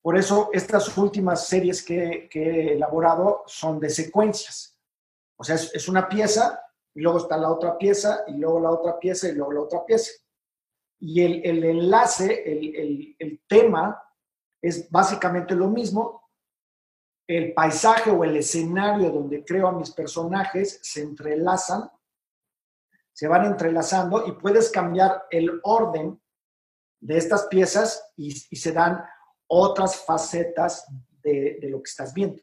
Por 0.03 0.19
eso 0.19 0.51
estas 0.53 0.99
últimas 0.99 1.47
series 1.47 1.85
que, 1.85 2.29
he 2.33 2.73
elaborado 2.73 3.45
son 3.47 3.79
de 3.79 3.89
secuencias. 3.89 4.77
O 5.37 5.45
sea, 5.45 5.55
es, 5.55 5.89
una 5.89 6.09
pieza 6.09 6.61
y 6.95 7.01
luego 7.01 7.19
está 7.19 7.37
la 7.37 7.53
otra 7.53 7.79
pieza 7.79 8.25
y 8.27 8.33
luego 8.33 8.59
la 8.59 8.71
otra 8.71 8.99
pieza 8.99 9.29
y 9.29 9.33
luego 9.37 9.53
la 9.53 9.61
otra 9.61 9.87
pieza. 9.87 10.11
Y 10.99 11.23
el, 11.23 11.63
enlace, 11.63 12.43
el 12.45 13.41
tema 13.47 14.03
es 14.61 14.91
básicamente 14.91 15.55
lo 15.55 15.69
mismo. 15.69 16.29
El 17.25 17.55
paisaje 17.55 18.11
o 18.11 18.25
el 18.25 18.37
escenario 18.37 19.11
donde 19.11 19.45
creo 19.45 19.69
a 19.69 19.73
mis 19.73 19.93
personajes 19.93 20.81
se 20.83 21.03
entrelazan, 21.03 21.89
se 23.19 23.27
van 23.27 23.45
entrelazando 23.47 24.29
y 24.29 24.31
puedes 24.31 24.71
cambiar 24.71 25.25
el 25.33 25.59
orden 25.65 26.23
de 27.01 27.19
estas 27.19 27.47
piezas 27.47 28.13
y, 28.17 28.29
y 28.29 28.55
se 28.55 28.71
dan 28.71 29.03
otras 29.49 30.05
facetas 30.05 30.87
de, 31.21 31.59
de, 31.61 31.69
lo 31.69 31.79
que 31.79 31.89
estás 31.89 32.15
viendo. 32.15 32.41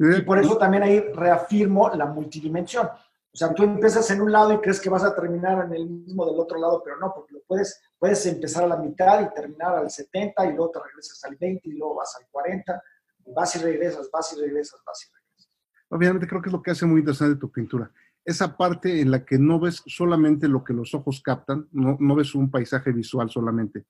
Y 0.00 0.22
por 0.22 0.40
eso 0.40 0.58
también 0.58 0.82
ahí 0.82 0.98
reafirmo 0.98 1.88
la 1.90 2.06
multidimensión. 2.06 2.86
O 2.88 3.36
sea, 3.38 3.54
tú 3.54 3.62
empiezas 3.62 4.10
en 4.10 4.22
un 4.22 4.32
lado 4.32 4.54
y 4.54 4.58
crees 4.58 4.80
que 4.80 4.90
vas 4.90 5.04
a 5.04 5.14
terminar 5.14 5.64
en 5.66 5.74
el 5.74 5.88
mismo 5.88 6.26
del 6.26 6.40
otro 6.40 6.58
lado, 6.58 6.82
pero 6.84 6.98
no, 6.98 7.12
porque 7.14 7.34
lo 7.34 7.42
puedes, 7.46 7.80
puedes 7.96 8.26
empezar 8.26 8.64
a 8.64 8.66
la 8.66 8.78
mitad 8.78 9.20
y 9.20 9.32
terminar 9.34 9.76
al 9.76 9.88
70 9.88 10.46
y 10.46 10.48
luego 10.48 10.72
te 10.72 10.80
regresas 10.80 11.22
al 11.22 11.36
20 11.36 11.68
y 11.68 11.72
luego 11.74 11.94
vas 11.94 12.12
al 12.16 12.26
40, 12.28 12.82
y 13.24 13.32
vas 13.32 13.54
y 13.54 13.60
regresas, 13.60 14.10
vas 14.10 14.32
y 14.32 14.40
regresas, 14.40 14.80
vas 14.84 15.06
y 15.06 15.14
regresas. 15.14 15.52
Obviamente 15.90 16.26
creo 16.26 16.42
que 16.42 16.48
es 16.48 16.52
lo 16.52 16.60
que 16.60 16.72
hace 16.72 16.86
muy 16.86 16.98
interesante 16.98 17.38
tu 17.38 17.52
pintura. 17.52 17.88
Esa 18.26 18.56
parte 18.58 19.00
en 19.00 19.10
la 19.10 19.24
que 19.24 19.38
no 19.38 19.58
ves 19.58 19.82
solamente 19.86 20.48
lo 20.48 20.62
que 20.62 20.74
los 20.74 20.94
ojos 20.94 21.22
captan, 21.22 21.68
no, 21.72 21.96
no 21.98 22.14
ves 22.14 22.34
un 22.34 22.50
paisaje 22.50 22.92
visual 22.92 23.30
solamente, 23.30 23.86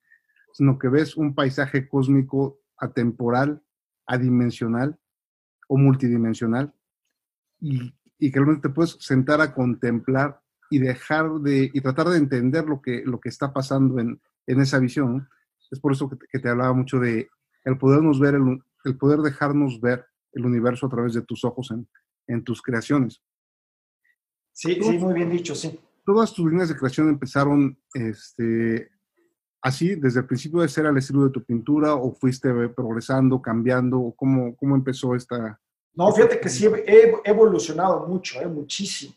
sino 0.53 0.79
que 0.79 0.87
ves 0.87 1.17
un 1.17 1.35
paisaje 1.35 1.89
cósmico 1.89 2.59
atemporal, 2.77 3.61
adimensional 4.05 4.97
o 5.67 5.77
multidimensional 5.77 6.73
y 7.59 7.91
y 8.19 8.31
que 8.31 8.39
realmente 8.39 8.67
te 8.67 8.73
puedes 8.73 8.97
sentar 8.99 9.41
a 9.41 9.53
contemplar 9.53 10.41
y 10.69 10.79
dejar 10.79 11.29
de, 11.39 11.69
y 11.73 11.81
tratar 11.81 12.07
de 12.09 12.17
entender 12.17 12.65
lo 12.65 12.81
que, 12.81 13.03
lo 13.05 13.19
que 13.19 13.29
está 13.29 13.53
pasando 13.53 13.99
en, 13.99 14.19
en 14.47 14.59
esa 14.59 14.79
visión. 14.79 15.29
Es 15.71 15.79
por 15.79 15.93
eso 15.93 16.09
que 16.09 16.39
te, 16.39 16.49
hablaba 16.49 16.73
mucho 16.73 16.99
de 16.99 17.29
el 17.63 17.77
podernos 17.77 18.19
ver, 18.19 18.35
el, 18.35 18.97
poder 18.97 19.19
dejarnos 19.19 19.79
ver 19.79 20.05
el 20.33 20.45
universo 20.45 20.87
a 20.87 20.89
través 20.89 21.13
de 21.13 21.21
tus 21.21 21.43
ojos 21.45 21.71
en, 21.71 21.87
en 22.27 22.43
tus 22.43 22.61
creaciones. 22.61 23.21
Sí, 24.59 24.79
sí, 24.81 24.97
muy 24.97 25.13
bien 25.13 25.29
dicho, 25.29 25.53
sí. 25.53 25.79
Todas 26.05 26.33
tus 26.33 26.49
líneas 26.49 26.69
de 26.69 26.75
creación 26.75 27.09
empezaron 27.09 27.77
este, 27.93 28.89
así, 29.61 29.95
desde 29.95 30.21
el 30.21 30.25
principio 30.25 30.61
de 30.61 30.67
ser 30.67 30.87
al 30.87 30.97
estilo 30.97 31.25
de 31.25 31.29
tu 31.29 31.43
pintura, 31.43 31.93
o 31.93 32.11
fuiste 32.11 32.49
progresando, 32.69 33.41
cambiando, 33.41 34.13
cómo, 34.15 34.55
cómo 34.55 34.75
empezó 34.75 35.13
esta, 35.13 35.59
no, 35.97 36.11
fíjate 36.11 36.39
que 36.39 36.47
sí 36.47 36.67
he 36.67 37.21
evolucionado 37.23 38.05
mucho, 38.05 38.39
eh, 38.39 38.45
muchísimo. 38.45 39.15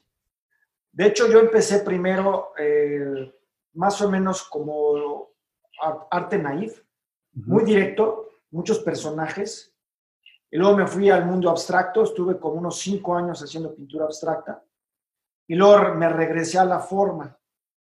De 0.90 1.08
hecho, 1.08 1.30
yo 1.30 1.38
empecé 1.38 1.80
primero 1.80 2.52
eh, 2.58 3.30
más 3.74 4.00
o 4.00 4.10
menos 4.10 4.42
como 4.44 5.28
arte 6.10 6.38
naif, 6.38 6.82
muy 7.34 7.64
directo, 7.64 8.30
muchos 8.50 8.78
personajes. 8.78 9.74
Y 10.50 10.56
luego 10.56 10.78
me 10.78 10.86
fui 10.86 11.10
al 11.10 11.26
mundo 11.26 11.50
abstracto, 11.50 12.02
estuve 12.02 12.38
como 12.38 12.54
unos 12.54 12.78
cinco 12.78 13.14
años 13.14 13.42
haciendo 13.42 13.74
pintura 13.74 14.06
abstracta. 14.06 14.64
Y 15.50 15.54
luego 15.56 15.94
me 15.94 16.08
regresé 16.08 16.58
a 16.58 16.64
la 16.64 16.78
forma. 16.78 17.36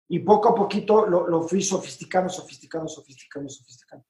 Y 0.10 0.20
poco 0.20 0.50
a 0.50 0.56
poquito 0.56 1.06
lo, 1.06 1.28
lo 1.28 1.44
fui 1.44 1.62
sofisticando, 1.62 2.30
sofisticando, 2.30 2.88
sofisticando, 2.88 3.50
sofisticando 3.50 4.06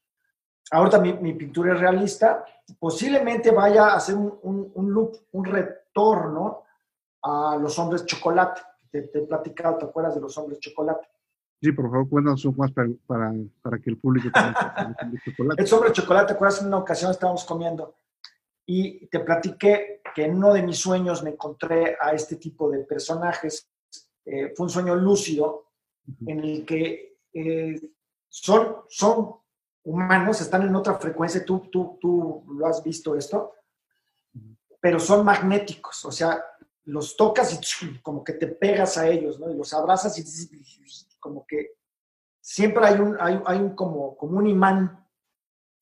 ahorita 0.72 1.00
mi, 1.00 1.14
mi, 1.14 1.34
pintura 1.34 1.74
es 1.74 1.80
realista, 1.80 2.46
posiblemente 2.80 3.52
vaya 3.52 3.88
a 3.88 3.96
hacer 3.98 4.16
un, 4.16 4.40
un, 4.44 4.72
un, 4.74 4.92
loop, 4.92 5.16
un 5.34 5.46
retorno 5.46 6.64
a 7.24 7.58
los 7.62 7.78
hombres 7.78 8.06
chocolate. 8.06 8.62
Te, 8.90 9.04
te, 9.04 9.20
he 9.20 9.22
platicado, 9.24 9.78
¿te 9.78 9.86
acuerdas 9.86 10.16
de 10.16 10.22
los 10.22 10.38
hombres 10.38 10.60
chocolate? 10.60 11.08
Sí, 11.62 11.72
por 11.74 11.92
favor, 11.92 12.10
cuéntanos 12.10 12.44
un 12.46 12.56
más 12.58 12.72
para, 12.72 12.90
para, 13.06 13.34
para, 13.62 13.80
que 13.80 13.90
el 13.92 13.98
público 13.98 14.30
el 15.58 15.94
chocolate, 15.94 16.28
¿te 16.28 16.34
acuerdas? 16.34 16.62
En 16.62 16.68
una 16.68 16.78
ocasión 16.78 17.12
estábamos 17.12 17.44
comiendo 17.44 17.94
y 18.74 19.08
te 19.08 19.20
platiqué 19.20 20.02
que 20.16 20.24
en 20.24 20.36
uno 20.36 20.54
de 20.54 20.64
mis 20.64 20.78
sueños 20.78 21.22
me 21.24 21.32
encontré 21.32 21.98
a 22.00 22.14
este 22.14 22.38
tipo 22.38 22.70
de 22.70 22.86
personajes. 22.86 23.70
Eh, 24.24 24.54
fue 24.56 24.68
un 24.68 24.70
sueño 24.70 24.96
lúcido 24.96 25.74
en 26.26 26.40
el 26.40 26.66
que 26.66 27.18
eh, 27.34 27.82
son, 28.30 28.78
son 28.88 29.36
humanos 29.84 30.40
están 30.40 30.62
en 30.62 30.74
otra 30.74 30.98
frecuencia, 30.98 31.44
tú, 31.44 31.68
tú, 31.70 31.98
tú 32.00 32.46
lo 32.48 32.66
has 32.66 32.82
visto 32.82 33.18
esto, 33.18 33.56
pero 34.80 35.02
son 35.02 35.26
magnéticos, 35.26 36.06
o 36.06 36.12
sea, 36.12 36.42
los 36.86 37.18
tocas 37.18 37.54
y 37.84 38.00
como 38.00 38.24
que 38.24 38.34
te 38.34 38.48
pegas 38.48 38.98
a 38.98 39.06
ellos, 39.10 39.38
¿no? 39.38 39.52
Y 39.52 39.58
los 39.58 39.74
abrazas 39.74 40.18
y 40.18 41.20
como 41.20 41.46
que 41.46 41.74
siempre 42.40 42.86
hay 42.86 43.00
un, 43.02 43.18
hay, 43.20 43.38
hay 43.46 43.58
un 43.60 43.76
como, 43.76 44.16
como 44.16 44.38
un 44.38 44.48
imán, 44.48 45.06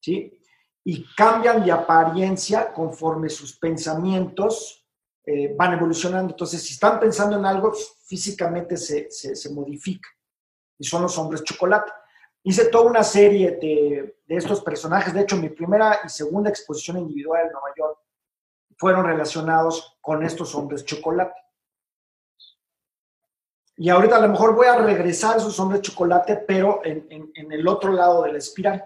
¿sí? 0.01 0.38
Y 0.83 1.05
cambian 1.15 1.63
de 1.63 1.71
apariencia 1.71 2.73
conforme 2.73 3.29
sus 3.29 3.57
pensamientos 3.57 4.87
eh, 5.25 5.53
van 5.55 5.73
evolucionando. 5.73 6.33
Entonces, 6.33 6.63
si 6.63 6.73
están 6.73 6.99
pensando 6.99 7.37
en 7.37 7.45
algo, 7.45 7.73
físicamente 8.05 8.77
se, 8.77 9.11
se, 9.11 9.49
modifica. 9.53 10.09
Y 10.77 10.85
son 10.85 11.03
los 11.03 11.17
hombres 11.17 11.43
chocolate 11.43 11.91
hice 12.43 12.65
toda 12.69 12.89
una 12.89 13.03
serie 13.03 13.51
de, 13.61 14.17
de, 14.25 14.35
estos 14.35 14.61
personajes. 14.61 15.13
De 15.13 15.21
hecho, 15.21 15.37
mi 15.37 15.49
primera 15.49 15.99
y 16.03 16.09
segunda 16.09 16.49
exposición 16.49 16.97
individual 16.97 17.45
en 17.45 17.51
Nueva 17.51 17.73
York 17.77 17.99
fueron 18.77 19.05
relacionados 19.05 19.97
con 20.01 20.23
estos 20.23 20.55
hombres 20.55 20.85
chocolate. 20.85 21.39
Y 23.75 23.89
ahorita 23.89 24.17
a 24.17 24.21
lo 24.21 24.29
mejor 24.29 24.55
voy 24.55 24.67
a 24.67 24.77
regresar 24.77 25.35
a 25.35 25.37
esos 25.37 25.59
hombres 25.59 25.81
chocolate, 25.81 26.37
pero 26.47 26.81
en, 26.83 27.07
en 27.09 27.51
el 27.51 27.67
otro 27.67 27.93
lado 27.93 28.23
de 28.23 28.33
la 28.33 28.37
espiral. 28.37 28.83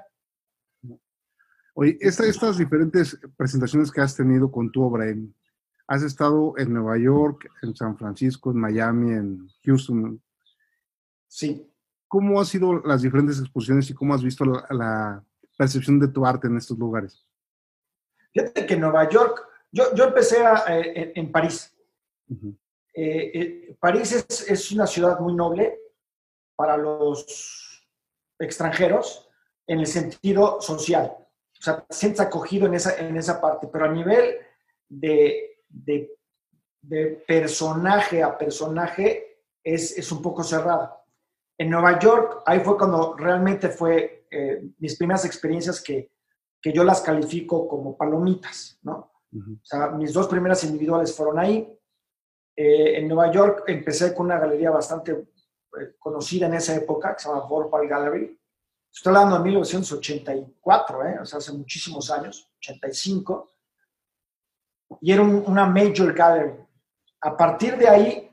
Oye, 1.76 1.98
esta, 2.02 2.26
estas 2.26 2.58
diferentes 2.58 3.20
presentaciones 3.36 3.92
que 3.92 4.02
has 4.02 4.16
tenido 4.16 4.52
con 4.52 4.72
tu 4.72 4.84
obra, 4.84 5.10
en, 5.10 5.34
has 5.88 6.04
estado 6.04 6.54
en 6.58 6.74
Nueva 6.74 6.98
York, 6.98 7.50
en 7.62 7.76
San 7.76 7.98
Francisco, 7.98 8.52
en 8.52 8.58
Miami, 8.58 9.12
en 9.12 9.50
Houston. 9.64 10.22
Sí. 11.28 11.68
¿Cómo 12.08 12.40
han 12.40 12.46
sido 12.46 12.80
las 12.86 13.02
diferentes 13.02 13.40
exposiciones 13.40 13.90
y 13.90 13.94
cómo 13.94 14.14
has 14.14 14.24
visto 14.24 14.46
la, 14.46 14.66
la 14.70 15.24
percepción 15.58 16.00
de 16.00 16.08
tu 16.08 16.26
arte 16.26 16.48
en 16.48 16.58
estos 16.58 16.78
lugares? 16.78 17.26
Fíjate 18.32 18.66
que 18.66 18.74
en 18.76 18.82
Nueva 18.82 19.10
York, 19.10 19.48
yo, 19.72 19.94
yo 19.96 20.06
empecé 20.06 20.46
a, 20.46 20.64
eh, 20.68 21.14
en, 21.16 21.26
en, 21.26 21.32
París. 21.32 21.76
Uh 22.30 22.36
-huh. 22.36 22.58
eh, 22.94 23.32
eh, 23.34 23.78
París 23.80 24.12
es, 24.12 24.50
es, 24.50 24.72
una 24.72 24.86
ciudad 24.86 25.20
muy 25.20 25.34
noble 25.34 25.80
para 26.56 26.78
los 26.78 27.88
extranjeros 28.40 29.28
en 29.68 29.80
el 29.80 29.88
sentido 29.88 30.62
social. 30.62 31.12
O 31.64 31.66
sea, 31.66 31.80
te 31.80 31.96
sientes 31.96 32.20
acogido 32.20 32.68
en 32.68 32.74
esa, 32.74 32.98
en 32.98 33.16
esa 33.16 33.40
parte, 33.40 33.70
pero 33.72 33.86
a 33.86 33.92
nivel 33.92 34.36
de, 34.90 35.62
de, 35.70 36.12
de 36.82 37.24
personaje 37.26 38.22
a 38.22 38.38
personaje 38.38 39.40
es, 39.64 39.98
es 39.98 40.12
un 40.12 40.22
poco 40.22 40.44
cerrado 40.44 41.04
en 41.58 41.70
Nueva 41.70 42.00
York, 42.00 42.44
ahí 42.46 42.60
fue 42.60 42.78
cuando 42.78 43.16
realmente 43.16 43.70
fue 43.70 44.26
eh, 44.30 44.64
mis 44.80 44.98
primeras 44.98 45.26
experiencias 45.26 45.82
que, 45.82 46.12
que, 46.62 46.74
yo 46.74 46.84
las 46.84 47.02
califico 47.02 47.68
como 47.68 47.96
palomitas, 47.96 48.80
¿no? 48.82 49.12
Uh 49.32 49.38
-huh. 49.38 49.62
O 49.62 49.66
sea, 49.66 49.90
mis 49.90 50.14
dos 50.14 50.28
primeras 50.28 50.64
individuales 50.64 51.16
fueron 51.16 51.40
ahí. 51.40 51.80
Eh, 52.56 52.98
en 53.00 53.08
Nueva 53.08 53.32
York 53.32 53.64
empecé 53.68 54.14
con 54.14 54.28
una 54.28 54.40
galería 54.40 54.72
bastante 54.72 55.12
eh, 55.12 55.96
conocida 56.00 56.48
en 56.48 56.56
esa 56.56 56.76
época, 56.76 57.16
que 57.16 57.24
se 57.24 57.30
llama 57.30 57.46
Vorpal 57.46 57.88
Gallery. 57.88 58.40
Estoy 58.94 59.10
hablando 59.16 59.40
de 59.40 59.44
1984, 59.46 61.08
¿eh? 61.08 61.20
o 61.20 61.26
sea, 61.26 61.40
hace 61.40 61.52
muchísimos 61.52 62.12
años, 62.12 62.48
85. 62.60 63.52
Y 65.02 65.12
era 65.12 65.24
un, 65.24 65.44
una 65.48 65.66
major 65.66 66.14
gallery. 66.14 66.54
A 67.22 67.36
partir 67.36 67.76
de 67.76 67.90
ahí, 67.90 68.32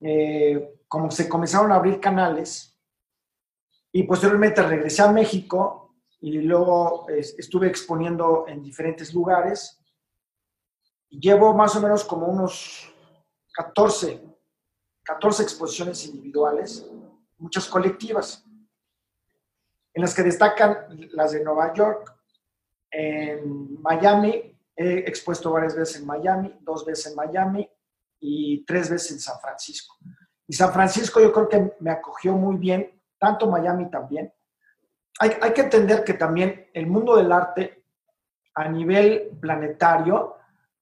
eh, 0.00 0.80
como 0.88 1.10
se 1.10 1.28
comenzaron 1.28 1.70
a 1.70 1.74
abrir 1.74 2.00
canales 2.00 2.74
y 3.92 4.04
posteriormente 4.04 4.62
regresé 4.62 5.02
a 5.02 5.12
México 5.12 5.94
y 6.20 6.32
luego 6.38 7.06
estuve 7.10 7.66
exponiendo 7.66 8.46
en 8.48 8.62
diferentes 8.62 9.12
lugares. 9.12 9.78
Llevo 11.10 11.52
más 11.52 11.76
o 11.76 11.80
menos 11.82 12.04
como 12.04 12.26
unos 12.26 12.90
14, 13.52 14.22
14 15.02 15.42
exposiciones 15.42 16.06
individuales, 16.06 16.86
muchas 17.36 17.66
colectivas, 17.66 18.46
en 20.00 20.04
las 20.04 20.14
que 20.14 20.22
destacan 20.22 20.86
las 21.12 21.32
de 21.32 21.44
Nueva 21.44 21.74
York, 21.74 22.16
en 22.90 23.80
Miami, 23.82 24.58
he 24.74 25.00
expuesto 25.00 25.52
varias 25.52 25.76
veces 25.76 26.00
en 26.00 26.06
Miami, 26.06 26.58
dos 26.62 26.86
veces 26.86 27.08
en 27.08 27.16
Miami 27.16 27.68
y 28.18 28.64
tres 28.64 28.88
veces 28.88 29.12
en 29.12 29.20
San 29.20 29.38
Francisco. 29.40 29.96
Y 30.46 30.54
San 30.54 30.72
Francisco 30.72 31.20
yo 31.20 31.30
creo 31.30 31.48
que 31.50 31.74
me 31.80 31.90
acogió 31.90 32.32
muy 32.32 32.56
bien, 32.56 32.98
tanto 33.18 33.46
Miami 33.46 33.90
también. 33.90 34.32
Hay, 35.18 35.32
hay 35.38 35.52
que 35.52 35.60
entender 35.60 36.02
que 36.02 36.14
también 36.14 36.70
el 36.72 36.86
mundo 36.86 37.16
del 37.16 37.30
arte 37.30 37.84
a 38.54 38.68
nivel 38.70 39.36
planetario, 39.38 40.36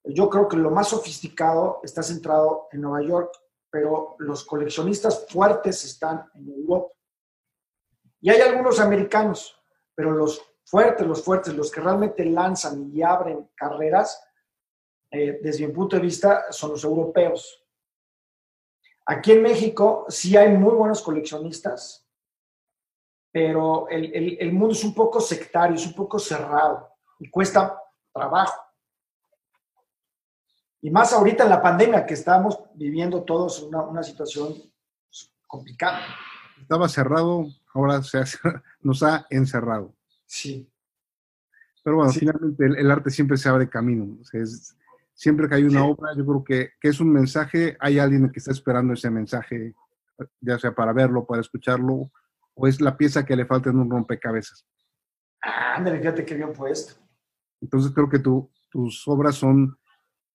yo 0.05 0.31
creo 0.31 0.47
que 0.47 0.57
lo 0.57 0.71
más 0.71 0.91
sofisticado 0.91 1.81
está 1.83 2.05
centrado 2.05 2.69
en 2.71 2.83
Nueva 2.83 3.03
York, 3.03 3.33
pero 3.69 4.15
los 4.19 4.45
coleccionistas 4.45 5.27
fuertes 5.29 5.85
están 5.85 6.31
en 6.37 6.51
Europa. 6.51 6.98
Y 8.21 8.31
hay 8.31 8.41
algunos 8.41 8.81
americanos, 8.81 9.57
pero 9.95 10.11
los 10.11 10.43
fuertes, 10.65 11.07
los 11.07 11.25
fuertes, 11.25 11.55
los 11.55 11.71
que 11.71 11.81
realmente 11.81 12.25
lanzan 12.25 12.91
y 12.93 13.03
abren 13.03 13.51
carreras, 13.55 14.23
eh, 15.11 15.39
desde 15.43 15.67
mi 15.67 15.73
punto 15.73 15.97
de 15.97 16.03
vista, 16.03 16.51
son 16.51 16.73
los 16.73 16.85
europeos. 16.85 17.65
Aquí 19.07 19.33
en 19.33 19.43
México 19.43 20.05
sí 20.09 20.37
hay 20.37 20.51
muy 20.51 20.75
buenos 20.75 21.01
coleccionistas, 21.01 22.07
pero 23.33 23.89
el, 23.89 24.37
el 24.39 24.53
mundo 24.53 24.75
es 24.75 24.85
un 24.85 24.95
poco 24.95 25.21
sectario, 25.21 25.77
es 25.77 25.87
un 25.87 25.95
poco 25.95 26.19
cerrado 26.19 26.91
y 27.19 27.31
cuesta 27.31 27.83
trabajo. 28.13 28.63
Y 30.81 30.91
más 30.91 31.13
ahorita 31.13 31.45
en 31.45 31.51
la 31.51 31.63
pandemia 31.63 32.07
que 32.07 32.15
estamos 32.15 32.59
viviendo 32.75 33.25
todos 33.25 33.63
una, 33.63 33.83
una 33.83 34.03
situación 34.03 34.55
complicada. 35.47 36.01
Estaba 36.61 36.89
cerrado, 36.89 37.47
ahora 37.79 38.03
se 38.03 38.23
nos 38.83 39.03
ha 39.03 39.27
encerrado. 39.31 39.95
Sí. 40.27 40.71
Pero 41.83 41.97
bueno, 41.97 42.13
finalmente 42.13 42.67
el, 42.67 42.91
arte 42.91 43.11
siempre 43.11 43.37
se 43.37 43.49
abre 43.49 43.69
camino. 43.69 44.19
siempre 45.15 45.49
que 45.49 45.55
hay 45.55 45.65
una 45.65 45.85
obra, 45.85 46.15
yo 46.17 46.27
creo 46.27 46.45
que, 46.45 46.71
que, 46.81 46.89
es 46.89 47.01
un 47.01 47.11
mensaje, 47.11 47.77
hay 47.81 47.99
alguien 47.99 48.31
que 48.31 48.41
está 48.41 48.53
esperando 48.53 48.93
ese 48.93 49.11
mensaje, 49.11 49.75
ya 50.41 50.59
sea 50.59 50.75
para 50.75 50.93
verlo, 50.93 51.25
para 51.25 51.41
escucharlo, 51.41 52.11
o 52.55 52.67
es 52.67 52.81
la 52.81 52.97
pieza 52.97 53.25
que 53.25 53.37
le 53.37 53.47
falta 53.47 53.71
en 53.71 53.79
un 53.79 53.91
rompecabezas. 53.91 54.67
Ándale, 55.41 55.99
fíjate 55.99 56.25
qué 56.25 56.35
bien 56.35 56.53
puesto. 56.53 56.95
Entonces 57.61 57.93
creo 57.93 58.09
que 58.09 58.19
tu, 58.19 58.51
tus 58.69 59.07
obras 59.09 59.37
son 59.37 59.79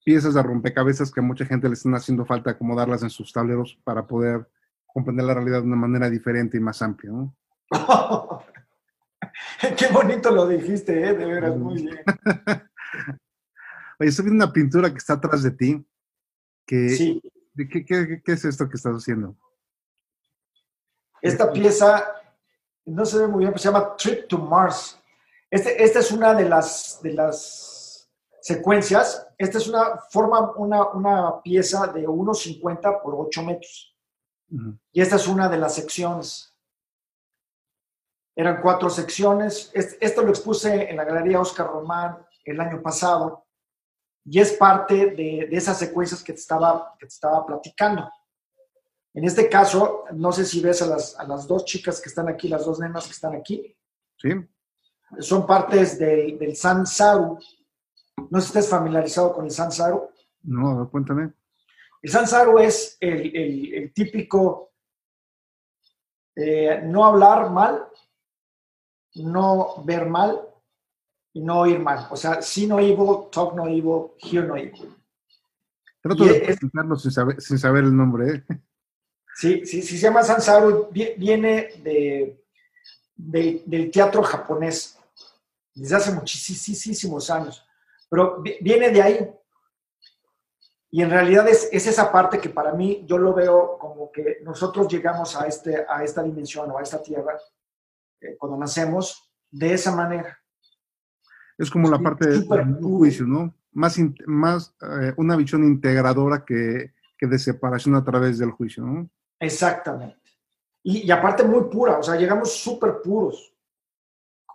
piezas 0.03 0.33
de 0.33 0.43
rompecabezas 0.43 1.11
que 1.11 1.19
a 1.19 1.23
mucha 1.23 1.45
gente 1.45 1.67
le 1.67 1.73
están 1.73 1.95
haciendo 1.95 2.25
falta 2.25 2.51
acomodarlas 2.51 3.03
en 3.03 3.09
sus 3.09 3.31
tableros 3.31 3.79
para 3.83 4.07
poder 4.07 4.47
comprender 4.93 5.25
la 5.25 5.33
realidad 5.33 5.61
de 5.61 5.67
una 5.67 5.75
manera 5.75 6.09
diferente 6.09 6.57
y 6.57 6.59
más 6.59 6.81
amplia. 6.81 7.11
¿no? 7.11 7.35
Qué 9.77 9.87
bonito 9.87 10.31
lo 10.31 10.47
dijiste, 10.47 11.09
¿eh? 11.09 11.13
de 11.13 11.25
veras, 11.25 11.57
muy 11.57 11.81
bien. 11.81 11.99
Oye, 13.99 14.09
estoy 14.09 14.25
viendo 14.25 14.45
una 14.45 14.53
pintura 14.53 14.91
que 14.91 14.97
está 14.97 15.13
atrás 15.13 15.43
de 15.43 15.51
ti. 15.51 15.85
Que, 16.65 16.89
sí. 16.89 17.21
¿qué, 17.55 17.85
qué, 17.85 18.21
qué, 18.23 18.31
es 18.31 18.45
esto 18.45 18.69
que 18.69 18.77
estás 18.77 18.95
haciendo? 18.95 19.35
Esta 21.21 21.51
pieza, 21.51 22.05
no 22.85 23.05
se 23.05 23.17
ve 23.17 23.27
muy 23.27 23.39
bien, 23.39 23.51
pero 23.51 23.61
se 23.61 23.69
llama 23.69 23.95
Trip 23.95 24.27
to 24.27 24.37
Mars. 24.37 24.99
Este, 25.49 25.83
esta 25.83 25.99
es 25.99 26.11
una 26.11 26.33
de 26.33 26.47
las, 26.47 26.99
de 27.01 27.13
las 27.13 28.09
secuencias. 28.41 29.27
Esta 29.37 29.57
es 29.57 29.67
una 29.67 29.97
forma, 30.09 30.51
una, 30.57 30.87
una 30.89 31.41
pieza 31.41 31.87
de 31.87 32.07
1,50 32.07 33.01
por 33.01 33.15
8 33.17 33.43
metros. 33.43 33.92
Y 34.91 35.01
esta 35.01 35.15
es 35.15 35.27
una 35.27 35.49
de 35.49 35.57
las 35.57 35.75
secciones. 35.75 36.55
Eran 38.35 38.61
cuatro 38.61 38.89
secciones. 38.89 39.71
Esto 39.73 40.21
lo 40.21 40.29
expuse 40.29 40.89
en 40.89 40.97
la 40.97 41.05
Galería 41.05 41.39
Oscar 41.39 41.67
Román 41.67 42.25
el 42.45 42.59
año 42.59 42.81
pasado 42.81 43.45
y 44.25 44.39
es 44.39 44.53
parte 44.53 45.07
de, 45.07 45.47
de 45.49 45.57
esas 45.57 45.77
secuencias 45.77 46.23
que 46.23 46.33
te, 46.33 46.39
estaba, 46.39 46.95
que 46.99 47.05
te 47.05 47.13
estaba 47.13 47.45
platicando. 47.45 48.09
En 49.13 49.25
este 49.25 49.49
caso, 49.49 50.05
no 50.13 50.31
sé 50.31 50.45
si 50.45 50.61
ves 50.61 50.81
a 50.81 50.87
las, 50.87 51.19
a 51.19 51.27
las 51.27 51.47
dos 51.47 51.65
chicas 51.65 52.01
que 52.01 52.09
están 52.09 52.29
aquí, 52.29 52.47
las 52.47 52.65
dos 52.65 52.79
nenas 52.79 53.05
que 53.05 53.11
están 53.11 53.35
aquí. 53.35 53.75
Sí 54.17 54.29
son 55.19 55.45
partes 55.45 55.97
del, 55.99 56.37
del 56.37 56.55
Sansaru. 56.55 57.37
No 58.29 58.39
sé 58.39 58.47
si 58.47 58.57
estás 58.57 58.69
familiarizado 58.69 59.33
con 59.33 59.45
el 59.45 59.51
Sansaru. 59.51 60.09
No, 60.43 60.89
cuéntame. 60.89 61.33
El 62.03 62.11
Sansaru 62.11 62.59
es 62.59 62.97
el, 62.99 63.93
típico 63.93 64.73
eh, 66.35 66.81
no 66.83 67.05
hablar 67.05 67.49
mal, 67.49 67.87
no 69.15 69.81
ver 69.85 70.07
mal 70.07 70.41
y 71.31 71.39
no 71.39 71.61
oír 71.61 71.79
mal. 71.79 72.07
O 72.11 72.17
sea, 72.17 72.41
see 72.41 72.67
no 72.67 72.77
evil, 72.79 73.29
talk 73.31 73.55
no 73.55 73.67
evil, 73.67 74.11
hear 74.19 74.45
no 74.45 74.57
evil. 74.57 74.93
Trato 76.01 76.25
de 76.25 76.37
explicarlo 76.39 76.97
sin 76.97 77.11
saber, 77.11 77.41
sin 77.41 77.57
saber 77.57 77.85
el 77.85 77.95
nombre. 77.95 78.35
¿eh? 78.35 78.43
Sí, 79.35 79.65
sí, 79.65 79.81
sí, 79.81 79.97
se 79.97 80.03
llama 80.03 80.23
Sansaru, 80.23 80.89
viene 80.91 81.69
de, 81.81 82.43
del 83.15 83.89
teatro 83.89 84.21
japonés 84.23 84.99
desde 85.73 85.95
hace 85.95 86.11
muchísimos 86.11 87.29
años, 87.29 87.65
pero 88.09 88.43
viene 88.59 88.89
de 88.89 89.01
ahí. 89.01 89.29
Y 90.93 91.01
en 91.01 91.09
realidad 91.09 91.47
es, 91.47 91.69
esa 91.73 92.11
parte 92.11 92.37
que 92.37 92.49
para 92.49 92.71
mí 92.71 93.03
yo 93.07 93.17
lo 93.17 93.33
veo 93.33 93.79
como 93.79 94.11
que 94.11 94.37
nosotros 94.43 94.87
llegamos 94.87 95.35
a, 95.35 95.47
este, 95.47 95.83
a 95.89 96.03
esta 96.03 96.21
dimensión 96.21 96.69
o 96.69 96.77
a 96.77 96.83
esta 96.83 97.01
tierra 97.01 97.35
eh, 98.21 98.37
cuando 98.37 98.59
nacemos 98.59 99.33
de 99.49 99.73
esa 99.73 99.95
manera. 99.95 100.37
Es 101.57 101.71
como 101.71 101.89
la 101.89 101.97
parte 101.97 102.27
del 102.27 102.45
juicio, 102.79 103.25
¿no? 103.25 103.55
Más, 103.71 103.97
más 104.27 104.75
eh, 104.81 105.13
una 105.17 105.35
visión 105.35 105.63
integradora 105.63 106.45
que, 106.45 106.93
que, 107.17 107.25
de 107.25 107.39
separación 107.39 107.95
a 107.95 108.03
través 108.03 108.37
del 108.37 108.51
juicio, 108.51 108.83
¿no? 108.83 109.09
Exactamente. 109.39 110.21
Y, 110.83 111.07
y 111.07 111.09
aparte 111.09 111.43
muy 111.43 111.71
pura, 111.71 111.97
o 111.97 112.03
sea, 112.03 112.17
llegamos 112.17 112.53
súper 112.53 113.01
puros 113.03 113.51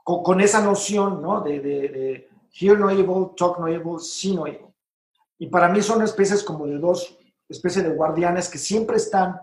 con, 0.05 0.40
esa 0.40 0.62
noción, 0.62 1.20
¿no? 1.20 1.40
De, 1.40 1.59
de, 1.59 2.29
hear 2.53 2.79
no 2.79 2.88
evil, 2.90 3.35
talk 3.37 3.59
no 3.59 3.66
evil, 3.66 3.98
see 3.98 4.37
no 4.37 4.46
evil. 4.46 4.67
Y 5.38 5.46
para 5.48 5.68
mí 5.68 5.83
son 5.83 6.03
especies 6.03 6.42
como 6.42 6.66
de 6.66 6.79
dos 6.79 7.18
especies 7.48 7.85
de 7.85 7.94
guardianes 7.94 8.48
que 8.48 8.59
siempre 8.59 8.96
están 8.96 9.40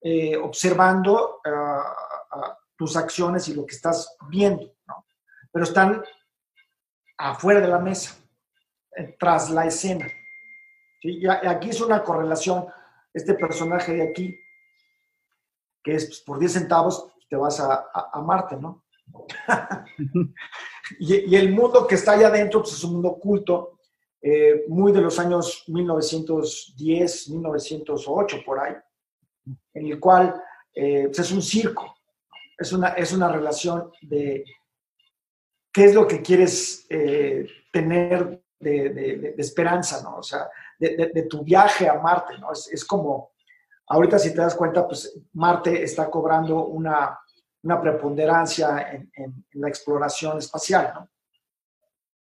eh, 0.00 0.36
observando 0.36 1.40
ah, 1.44 1.94
ah, 2.30 2.58
tus 2.76 2.96
acciones 2.96 3.48
y 3.48 3.54
lo 3.54 3.66
que 3.66 3.74
estás 3.74 4.16
viendo, 4.28 4.72
¿no? 4.86 5.06
Pero 5.52 5.64
están 5.64 6.02
afuera 7.18 7.60
de 7.60 7.68
la 7.68 7.78
mesa, 7.78 8.16
eh, 8.96 9.16
tras 9.18 9.50
la 9.50 9.66
escena. 9.66 10.06
Y 11.02 11.26
aquí 11.28 11.70
es 11.70 11.80
una 11.80 12.02
correlación, 12.02 12.66
este 13.12 13.34
personaje 13.34 13.94
de 13.94 14.02
aquí, 14.08 14.38
que 15.82 15.94
es 15.94 16.06
pues, 16.06 16.20
por 16.20 16.38
10 16.38 16.52
centavos, 16.52 17.12
te 17.28 17.36
vas 17.36 17.60
a, 17.60 17.86
a 18.12 18.20
Marte, 18.22 18.56
¿no? 18.56 18.84
y, 20.98 21.34
el 21.34 21.52
mundo 21.52 21.86
que 21.86 21.94
está 21.94 22.12
allá 22.12 22.28
adentro 22.28 22.62
pues, 22.62 22.74
es 22.74 22.84
un 22.84 22.94
mundo 22.94 23.10
oculto, 23.10 23.75
eh, 24.22 24.64
muy 24.68 24.92
de 24.92 25.00
los 25.00 25.18
años 25.18 25.64
1910, 25.68 27.30
1908, 27.30 28.42
por 28.44 28.60
ahí, 28.60 28.74
en 29.74 29.86
el 29.86 30.00
cual 30.00 30.34
eh, 30.74 31.04
pues, 31.06 31.20
es 31.20 31.32
un 31.32 31.42
circo, 31.42 31.96
es 32.58 32.72
una, 32.72 32.88
es 32.88 33.12
una 33.12 33.28
relación 33.28 33.90
de 34.02 34.44
qué 35.72 35.84
es 35.84 35.94
lo 35.94 36.06
que 36.06 36.22
quieres 36.22 36.86
eh, 36.88 37.46
tener 37.72 38.42
de, 38.58 39.34
esperanza, 39.38 40.02
¿no? 40.02 40.16
O 40.16 40.22
sea, 40.22 40.48
de, 40.78 41.26
tu 41.28 41.44
viaje 41.44 41.88
a 41.88 41.94
Marte, 42.00 42.38
¿no? 42.38 42.48
Es, 42.52 42.84
como, 42.84 43.32
ahorita 43.86 44.18
si 44.18 44.30
te 44.30 44.40
das 44.40 44.54
cuenta, 44.54 44.86
pues 44.86 45.20
Marte 45.32 45.82
está 45.82 46.10
cobrando 46.10 46.66
una 46.66 47.18
una 47.66 47.80
preponderancia 47.80 48.92
en, 48.92 49.44
la 49.54 49.68
exploración 49.68 50.38
espacial. 50.38 51.08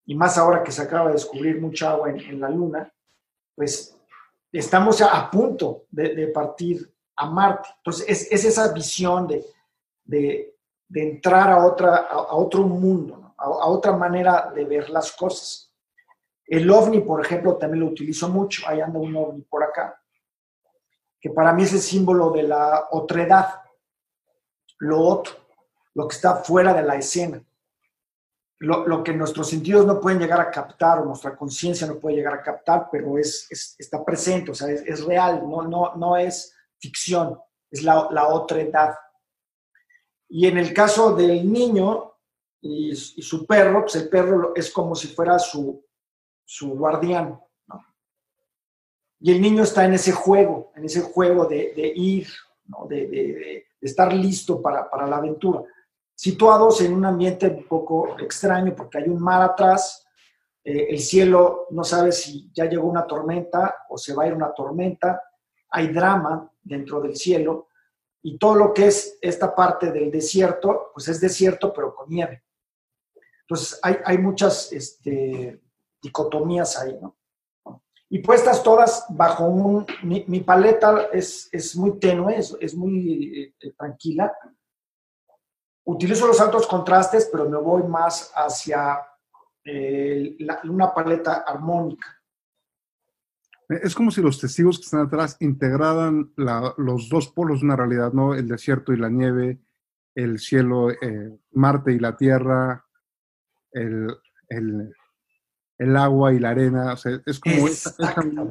Y 0.07 0.15
más 0.15 0.39
ahora 0.39 0.63
que 0.63 0.73
se 0.73 0.83
acaba 0.83 1.09
de 1.09 1.15
descubrir 1.15 1.61
mucha 1.61 1.91
agua 1.91 2.11
en, 2.11 2.41
la 2.41 2.49
Luna, 2.49 2.93
pues 3.55 3.99
estamos 4.53 5.03
a 5.03 5.31
punto 5.31 5.87
de, 5.91 6.29
partir 6.29 6.91
a 7.17 7.29
Marte. 7.29 7.69
Entonces, 7.79 8.29
es, 8.31 8.45
esa 8.45 8.73
visión 8.73 9.27
de, 9.27 9.45
de, 10.05 10.55
entrar 10.95 11.51
a, 11.51 11.67
otra, 11.67 11.97
a, 11.97 12.35
otro 12.35 12.63
mundo, 12.63 13.35
a, 13.37 13.69
otra 13.69 13.93
manera 13.93 14.53
de 14.55 14.65
ver 14.65 14.91
las 14.91 15.13
cosas. 15.13 15.73
El 16.47 16.71
ovni, 16.71 17.01
por 17.01 17.25
ejemplo, 17.25 17.57
también 17.57 17.85
lo 17.85 17.91
utilizo 17.91 18.29
mucho. 18.29 18.69
Ahí 18.69 18.81
anda 18.81 19.01
un 19.01 19.17
ovni 19.17 19.43
por 19.43 19.65
acá, 19.65 20.01
que 21.21 21.31
para 21.31 21.53
mí 21.53 21.65
es 21.65 21.73
el 21.73 21.81
símbolo 21.81 22.31
de 22.31 22.45
la 22.45 22.87
otredad 22.93 23.63
lo 24.79 25.01
otro, 25.01 25.35
lo 25.95 26.07
que 26.07 26.17
está 26.17 26.37
fuera 26.37 26.75
de 26.75 26.83
la 26.83 26.97
escena. 26.97 27.43
Lo, 28.59 29.05
que 29.05 29.13
nuestros 29.13 29.51
sentidos 29.51 29.85
no 29.85 30.01
pueden 30.01 30.19
llegar 30.19 30.41
a 30.41 30.51
captar 30.51 31.01
o 31.01 31.05
nuestra 31.05 31.37
conciencia 31.37 31.87
no 31.87 31.99
puede 31.99 32.17
llegar 32.17 32.35
a 32.35 32.43
captar, 32.43 32.89
pero 32.91 33.19
es, 33.19 33.47
está 33.79 34.05
presente, 34.05 34.51
o 34.51 34.55
sea, 34.55 34.69
es, 34.69 35.05
real, 35.05 35.43
no, 35.49 35.63
no, 35.63 35.95
no 35.97 36.17
es 36.17 36.55
ficción, 36.79 37.39
es 37.71 37.83
la, 37.83 38.09
la 38.11 38.29
otra 38.29 38.61
edad. 38.61 38.95
Y 40.29 40.47
en 40.47 40.59
el 40.59 40.73
caso 40.73 41.15
del 41.15 41.53
niño 41.53 42.15
y, 42.63 42.97
su 42.97 43.47
perro, 43.47 43.83
pues 43.83 43.97
el 43.97 44.09
perro 44.09 44.55
es 44.57 44.71
como 44.71 44.95
si 44.95 45.09
fuera 45.09 45.39
su, 45.39 45.85
su 46.45 46.71
guardián, 46.71 47.39
¿no? 47.67 47.85
Y 49.21 49.33
el 49.33 49.41
niño 49.41 49.65
está 49.65 49.85
en 49.85 49.95
ese 49.95 50.13
juego, 50.13 50.73
en 50.75 50.87
ese 50.87 51.03
juego 51.03 51.45
de, 51.45 51.93
ir, 51.95 52.29
¿no? 52.65 52.87
de, 52.89 53.07
de, 53.07 53.33
de, 53.35 53.67
estar 53.81 54.13
listo 54.13 54.61
para, 54.61 54.91
para 54.91 55.07
la 55.07 55.19
aventura 55.19 55.63
situados 56.17 56.81
en 56.81 56.95
un 56.95 57.05
ambiente 57.05 57.47
un 57.47 57.69
poco 57.69 58.19
extraño 58.19 58.75
porque 58.75 58.99
hay 58.99 59.09
un 59.09 59.23
mar 59.23 59.43
atrás, 59.43 60.07
eh, 60.65 60.87
el 60.89 60.99
cielo 60.99 61.67
no 61.71 61.85
sabe 61.85 62.11
si 62.11 62.51
ya 62.53 62.65
llegó 62.65 62.89
una 62.89 63.07
tormenta 63.07 63.85
o 63.91 63.99
se 63.99 64.15
va 64.15 64.25
a 64.25 64.27
ir 64.27 64.33
una 64.35 64.53
tormenta, 64.53 65.23
hay 65.71 65.89
drama 65.89 66.51
dentro 66.63 67.01
del 67.03 67.15
cielo 67.15 67.69
y 68.23 68.39
todo 68.39 68.55
lo 68.55 68.73
que 68.73 68.87
es 68.87 69.19
esta 69.21 69.55
parte 69.55 69.93
del 69.93 70.11
desierto, 70.11 70.91
pues 70.95 71.07
es 71.09 71.21
desierto 71.21 71.73
pero 71.73 71.95
con 71.95 72.09
nieve. 72.09 72.43
Entonces 73.43 73.79
hay, 73.83 73.99
hay 74.05 74.19
muchas 74.19 74.73
este, 74.73 75.61
dicotomías 76.03 76.79
ahí, 76.79 76.99
¿no? 77.01 77.17
Y 78.09 78.21
puestas 78.21 78.63
todas 78.63 79.05
bajo 79.11 79.45
un... 79.45 79.85
Mi, 80.03 80.41
paleta 80.41 81.09
es, 81.13 81.49
es, 81.53 81.77
muy 81.77 81.99
tenue, 81.99 82.39
es, 82.39 82.57
es 82.61 82.75
muy 82.75 83.53
eh, 83.61 83.73
tranquila, 83.77 84.33
Utilizo 85.89 86.27
los 86.27 86.41
altos 86.41 86.67
contrastes, 86.67 87.29
pero 87.31 87.49
me 87.49 87.59
voy 87.59 87.85
más 87.85 88.33
hacia 88.35 88.99
eh, 89.65 90.37
una 90.65 90.93
paleta 90.93 91.45
armónica. 91.47 92.21
Es 93.69 93.95
como 93.95 94.11
si 94.11 94.21
los 94.21 94.41
testigos 94.41 94.79
que 94.79 94.85
están 94.85 95.07
atrás 95.07 95.37
integraran 95.41 96.33
los 96.37 97.09
dos 97.09 97.29
polos 97.29 97.61
de 97.61 97.67
una 97.67 97.77
realidad, 97.77 98.13
¿no? 98.13 98.35
El 98.35 98.49
desierto 98.49 98.93
y 98.93 98.97
la 98.97 99.09
nieve, 99.09 99.61
el 100.15 100.39
cielo, 100.39 100.91
eh, 100.91 101.39
Marte 101.53 101.93
y 101.93 101.99
la 101.99 102.17
Tierra, 102.17 102.85
el, 103.73 104.09
agua 105.97 106.33
y 106.33 106.39
la 106.39 106.51
arena. 106.51 106.93
O 106.93 106.97
sea, 106.97 107.21
es 107.27 107.41
como 107.41 107.69
esta, 107.69 107.91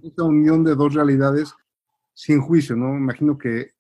esta, 0.03 0.23
unión 0.23 0.63
de 0.63 0.75
dos 0.75 0.93
realidades 0.93 1.53
sin 2.13 2.41
juicio, 2.41 2.75
¿no? 2.75 2.95
Imagino 2.97 3.37
que 3.37 3.74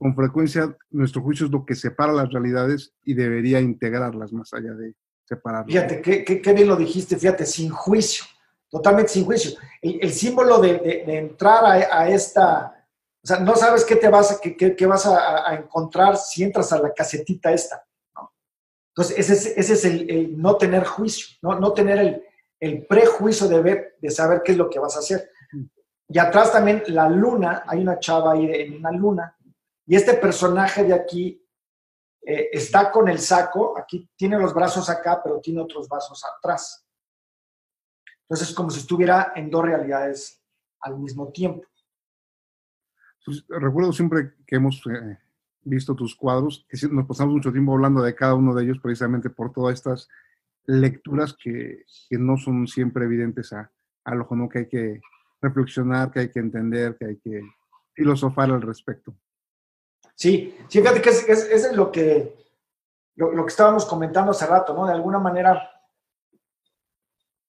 con 0.00 0.14
frecuencia 0.14 0.74
nuestro 0.90 1.20
juicio 1.20 1.44
es 1.44 1.52
lo 1.52 1.66
que 1.66 1.74
separa 1.74 2.10
las 2.10 2.32
realidades 2.32 2.94
y 3.04 3.12
debería 3.12 3.60
integrarlas 3.60 4.32
más 4.32 4.50
allá 4.54 4.72
de 4.72 4.94
separarlas. 5.28 5.66
Fíjate, 5.66 6.00
qué, 6.00 6.40
qué, 6.40 6.52
bien 6.54 6.68
lo 6.68 6.76
dijiste, 6.76 7.18
fíjate, 7.18 7.44
sin 7.44 7.68
juicio, 7.68 8.24
totalmente 8.70 9.12
sin 9.12 9.26
juicio. 9.26 9.60
El, 9.82 10.10
símbolo 10.10 10.58
de, 10.58 11.04
entrar 11.06 11.66
a, 11.66 12.08
esta, 12.08 12.86
o 13.22 13.26
sea, 13.26 13.40
no 13.40 13.54
sabes 13.56 13.84
qué 13.84 13.96
te 13.96 14.08
vas, 14.08 14.32
a, 14.32 14.40
qué, 14.40 14.86
vas 14.86 15.04
a, 15.04 15.54
encontrar 15.54 16.16
si 16.16 16.44
entras 16.44 16.72
a 16.72 16.80
la 16.80 16.94
casetita 16.94 17.52
esta. 17.52 17.84
Entonces, 18.94 19.18
ese 19.18 19.32
es, 19.34 19.46
ese 19.58 19.72
es 19.74 19.84
el, 19.84 20.40
no 20.40 20.56
tener 20.56 20.84
juicio, 20.84 21.36
no, 21.42 21.60
no 21.60 21.74
tener 21.74 21.98
el, 21.98 22.22
el 22.58 22.86
prejuicio 22.86 23.48
de 23.48 23.60
ver, 23.60 23.96
de 24.00 24.10
saber 24.10 24.40
qué 24.42 24.52
es 24.52 24.58
lo 24.58 24.70
que 24.70 24.78
vas 24.78 24.96
a 24.96 25.00
hacer. 25.00 25.30
Y 26.08 26.18
atrás 26.18 26.52
también 26.52 26.84
la 26.86 27.06
luna, 27.08 27.64
hay 27.66 27.80
una 27.82 27.98
chava 28.00 28.32
ahí 28.32 28.50
en 28.50 28.78
una 28.78 28.90
luna, 28.90 29.36
y 29.90 29.96
este 29.96 30.14
personaje 30.14 30.84
de 30.84 30.94
aquí 30.94 31.44
eh, 32.22 32.48
está 32.52 32.92
con 32.92 33.08
el 33.08 33.18
saco, 33.18 33.76
aquí 33.76 34.08
tiene 34.14 34.38
los 34.38 34.54
brazos 34.54 34.88
acá, 34.88 35.20
pero 35.20 35.40
tiene 35.40 35.60
otros 35.60 35.88
brazos 35.88 36.24
atrás. 36.24 36.86
Entonces 38.22 38.50
es 38.50 38.54
como 38.54 38.70
si 38.70 38.78
estuviera 38.78 39.32
en 39.34 39.50
dos 39.50 39.64
realidades 39.64 40.40
al 40.78 40.96
mismo 40.96 41.32
tiempo. 41.32 41.66
Pues, 43.24 43.44
recuerdo 43.48 43.92
siempre 43.92 44.34
que 44.46 44.54
hemos 44.54 44.80
eh, 44.86 45.18
visto 45.62 45.96
tus 45.96 46.14
cuadros, 46.14 46.64
que 46.68 46.78
nos 46.86 47.08
pasamos 47.08 47.34
mucho 47.34 47.50
tiempo 47.50 47.72
hablando 47.72 48.00
de 48.00 48.14
cada 48.14 48.36
uno 48.36 48.54
de 48.54 48.62
ellos 48.62 48.78
precisamente 48.80 49.28
por 49.28 49.52
todas 49.52 49.74
estas 49.74 50.08
lecturas 50.66 51.34
que, 51.34 51.84
no 52.10 52.36
son 52.36 52.68
siempre 52.68 53.06
evidentes 53.06 53.52
a, 53.52 53.72
al 54.04 54.20
ojo, 54.20 54.36
¿no? 54.36 54.48
que 54.48 54.58
hay 54.60 54.68
que 54.68 55.00
reflexionar, 55.42 56.12
que 56.12 56.20
hay 56.20 56.30
que 56.30 56.38
entender, 56.38 56.96
que 56.96 57.06
hay 57.06 57.16
que 57.16 57.40
filosofar 57.92 58.52
al 58.52 58.62
respecto. 58.62 59.16
Sí, 60.20 60.54
fíjate 60.68 61.00
que 61.00 61.08
es, 61.08 61.26
es, 61.26 61.72
lo 61.72 61.90
que, 61.90 62.36
lo, 63.16 63.42
que 63.42 63.48
estábamos 63.48 63.86
comentando 63.86 64.32
hace 64.32 64.44
rato, 64.44 64.74
¿no? 64.74 64.84
De 64.84 64.92
alguna 64.92 65.18
manera, 65.18 65.70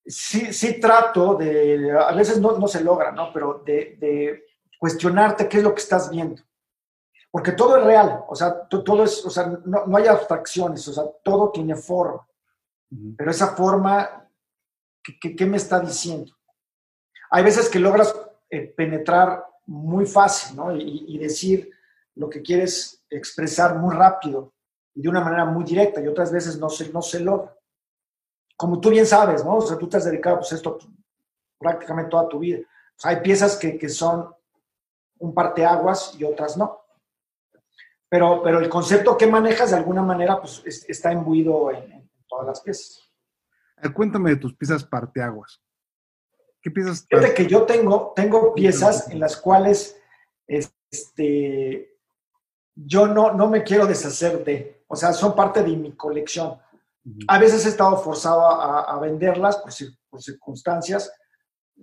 sí, 0.06 0.54
sí 0.54 0.80
trato 0.80 1.36
de, 1.36 1.92
a 1.92 2.14
veces 2.14 2.40
no, 2.40 2.58
no 2.58 2.70
se 2.70 2.82
logra, 2.82 3.12
¿no? 3.12 3.34
Pero 3.34 3.62
de, 3.66 3.98
de, 4.00 4.46
cuestionarte 4.80 5.50
qué 5.50 5.58
es 5.58 5.64
lo 5.64 5.76
que 5.76 5.82
estás 5.82 6.10
viendo. 6.10 6.42
Porque 7.30 7.52
todo 7.52 7.76
es 7.76 7.84
real, 7.84 8.24
o 8.30 8.36
sea, 8.36 8.66
todo 8.70 9.04
es, 9.04 9.26
o 9.26 9.30
sea, 9.30 9.48
no, 9.66 9.86
no 9.86 9.98
hay 9.98 10.08
abstracciones, 10.08 10.88
o 10.88 10.94
sea, 10.94 11.04
todo 11.26 11.52
tiene 11.52 11.76
forma. 11.76 12.26
Pero 13.18 13.32
esa 13.32 13.48
forma, 13.48 14.30
¿qué, 15.04 15.36
qué, 15.36 15.46
me 15.46 15.58
está 15.58 15.82
diciendo? 15.82 16.32
Hay 17.32 17.44
veces 17.44 17.68
que 17.68 17.80
logras 17.80 18.16
eh, 18.50 18.62
penetrar 18.62 19.46
muy 19.66 20.06
fácil, 20.06 20.56
¿no? 20.56 20.74
Y, 20.74 21.04
y 21.10 21.18
decir, 21.18 21.70
lo 22.16 22.30
que 22.30 22.42
quieres 22.42 23.04
expresar 23.10 23.78
muy 23.78 23.96
rápido 23.96 24.54
y 24.94 25.02
de 25.02 25.10
una 25.10 25.22
manera 25.22 25.46
muy 25.46 25.64
directa 25.64 26.02
y 26.02 26.08
otras 26.08 26.32
veces 26.32 26.58
no 26.58 26.70
se, 26.70 26.92
no 26.92 27.02
se 27.02 27.20
logra. 27.20 27.56
Como 28.58 28.80
tú 28.80 28.90
bien 28.90 29.06
sabes, 29.06 29.44
¿no? 29.44 29.58
O 29.58 29.62
sea, 29.62 29.78
tú 29.78 29.88
te 29.88 29.98
has 29.98 30.06
dedicado 30.06 30.38
pues 30.38 30.52
esto 30.52 30.78
prácticamente 31.58 32.10
toda 32.10 32.28
tu 32.28 32.40
vida. 32.40 32.60
hay 33.04 33.18
piezas 33.22 33.56
que, 33.56 33.78
que 33.78 33.90
son 33.90 34.34
un 35.20 35.34
parteaguas 35.34 36.16
y 36.18 36.24
otras 36.24 36.58
no. 36.58 36.82
Pero, 38.10 38.42
pero 38.44 38.60
el 38.60 38.68
concepto 38.68 39.18
que 39.18 39.28
manejas 39.28 39.72
de 39.72 39.78
alguna 39.78 40.02
manera 40.02 40.42
pues 40.42 40.62
está 40.66 41.14
imbuido 41.14 41.72
en, 41.72 42.10
todas 42.28 42.48
las 42.48 42.62
piezas. 42.62 43.10
Cuéntame 43.94 44.32
de 44.32 44.36
tus 44.36 44.54
piezas 44.56 44.84
parteaguas. 44.84 45.62
¿Qué 46.62 46.70
piezas? 46.70 47.06
Fíjate 47.10 47.34
que 47.34 47.48
yo 47.48 47.64
tengo, 47.64 48.14
tengo 48.16 48.54
piezas 48.54 49.10
en 49.10 49.20
las 49.20 49.38
cuales 49.38 50.00
este, 50.46 51.91
yo 52.76 53.08
no, 53.08 53.34
no 53.34 53.48
me 53.48 53.64
quiero 53.64 53.86
deshacer 53.86 54.44
de, 54.44 54.84
o 54.88 54.96
sea, 54.96 55.14
son 55.14 55.36
parte 55.36 55.64
de 55.64 55.76
mi 55.76 55.96
colección. 55.96 56.60
A 57.28 57.40
veces 57.40 57.66
he 57.66 57.70
estado 57.70 57.98
forzado 57.98 58.46
a, 58.46 59.00
venderlas 59.00 59.58
por, 59.58 59.72
por, 60.10 60.22
circunstancias, 60.22 61.12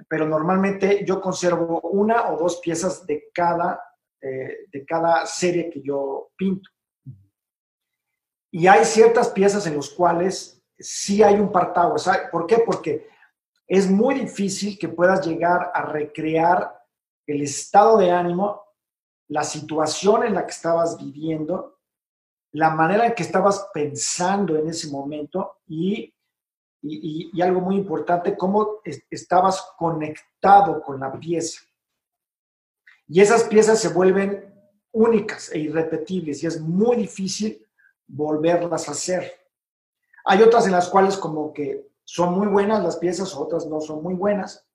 pero 0.09 0.27
normalmente 0.27 1.05
yo 1.05 1.21
conservo 1.21 1.81
una 1.81 2.31
o 2.31 2.39
dos 2.39 2.61
piezas 2.61 3.05
de 3.05 3.25
cada, 3.35 3.81
eh, 4.21 4.67
de 4.71 4.85
cada 4.87 5.27
serie 5.27 5.71
que 5.71 5.83
yo 5.83 6.31
pinto. 6.37 6.71
Y 8.51 8.67
hay 8.67 8.85
ciertas 8.85 9.29
piezas 9.31 9.67
en 9.67 9.77
las 9.77 9.91
cuales 9.91 10.63
sí 10.79 11.23
hay 11.23 11.35
un 11.35 11.51
partaguas. 11.51 12.09
¿Por 12.31 12.47
qué? 12.47 12.59
Porque 12.65 13.09
es 13.67 13.91
muy 13.91 14.15
difícil 14.15 14.79
que 14.79 14.89
puedas 14.89 15.27
llegar 15.27 15.71
a 15.75 15.83
recrear 15.83 16.81
el 17.27 17.43
estado 17.43 17.99
de 17.99 18.11
ánimo 18.11 18.68
la 19.29 19.45
situación 19.45 20.25
en 20.25 20.35
la 20.35 20.45
que 20.45 20.53
estabas 20.53 20.97
viviendo, 20.99 21.79
la 22.53 22.71
manera 22.71 23.07
en 23.07 23.15
que 23.15 23.23
estabas 23.23 23.69
pensando 23.73 24.57
en 24.57 24.69
ese 24.69 24.91
momento 24.91 25.59
y, 25.67 26.15
y, 26.83 27.43
algo 27.43 27.61
muy 27.61 27.77
importante, 27.77 28.37
cómo 28.37 28.81
estabas 29.11 29.75
conectado 29.77 30.83
con 30.83 30.99
la 30.99 31.13
pieza. 31.13 31.63
Y 33.07 33.21
esas 33.21 33.45
piezas 33.45 33.81
se 33.81 33.89
vuelven 33.89 34.55
únicas 34.93 35.53
e 35.53 35.59
irrepetibles 35.59 36.43
y 36.43 36.47
es 36.47 36.61
muy 36.61 36.97
difícil 36.97 37.67
volverlas 38.07 38.89
a 38.89 38.93
hacer. 38.93 39.33
Hay 40.25 40.43
otras 40.43 40.67
en 40.67 40.73
las 40.73 40.89
cuales 40.89 41.17
como 41.17 41.53
que 41.53 41.89
son 42.05 42.33
muy 42.33 42.47
buenas 42.47 42.83
las 42.83 42.97
piezas, 42.97 43.35
otras 43.35 43.67
no 43.67 43.81
son 43.81 44.03
muy 44.03 44.15
buenas. 44.15 44.67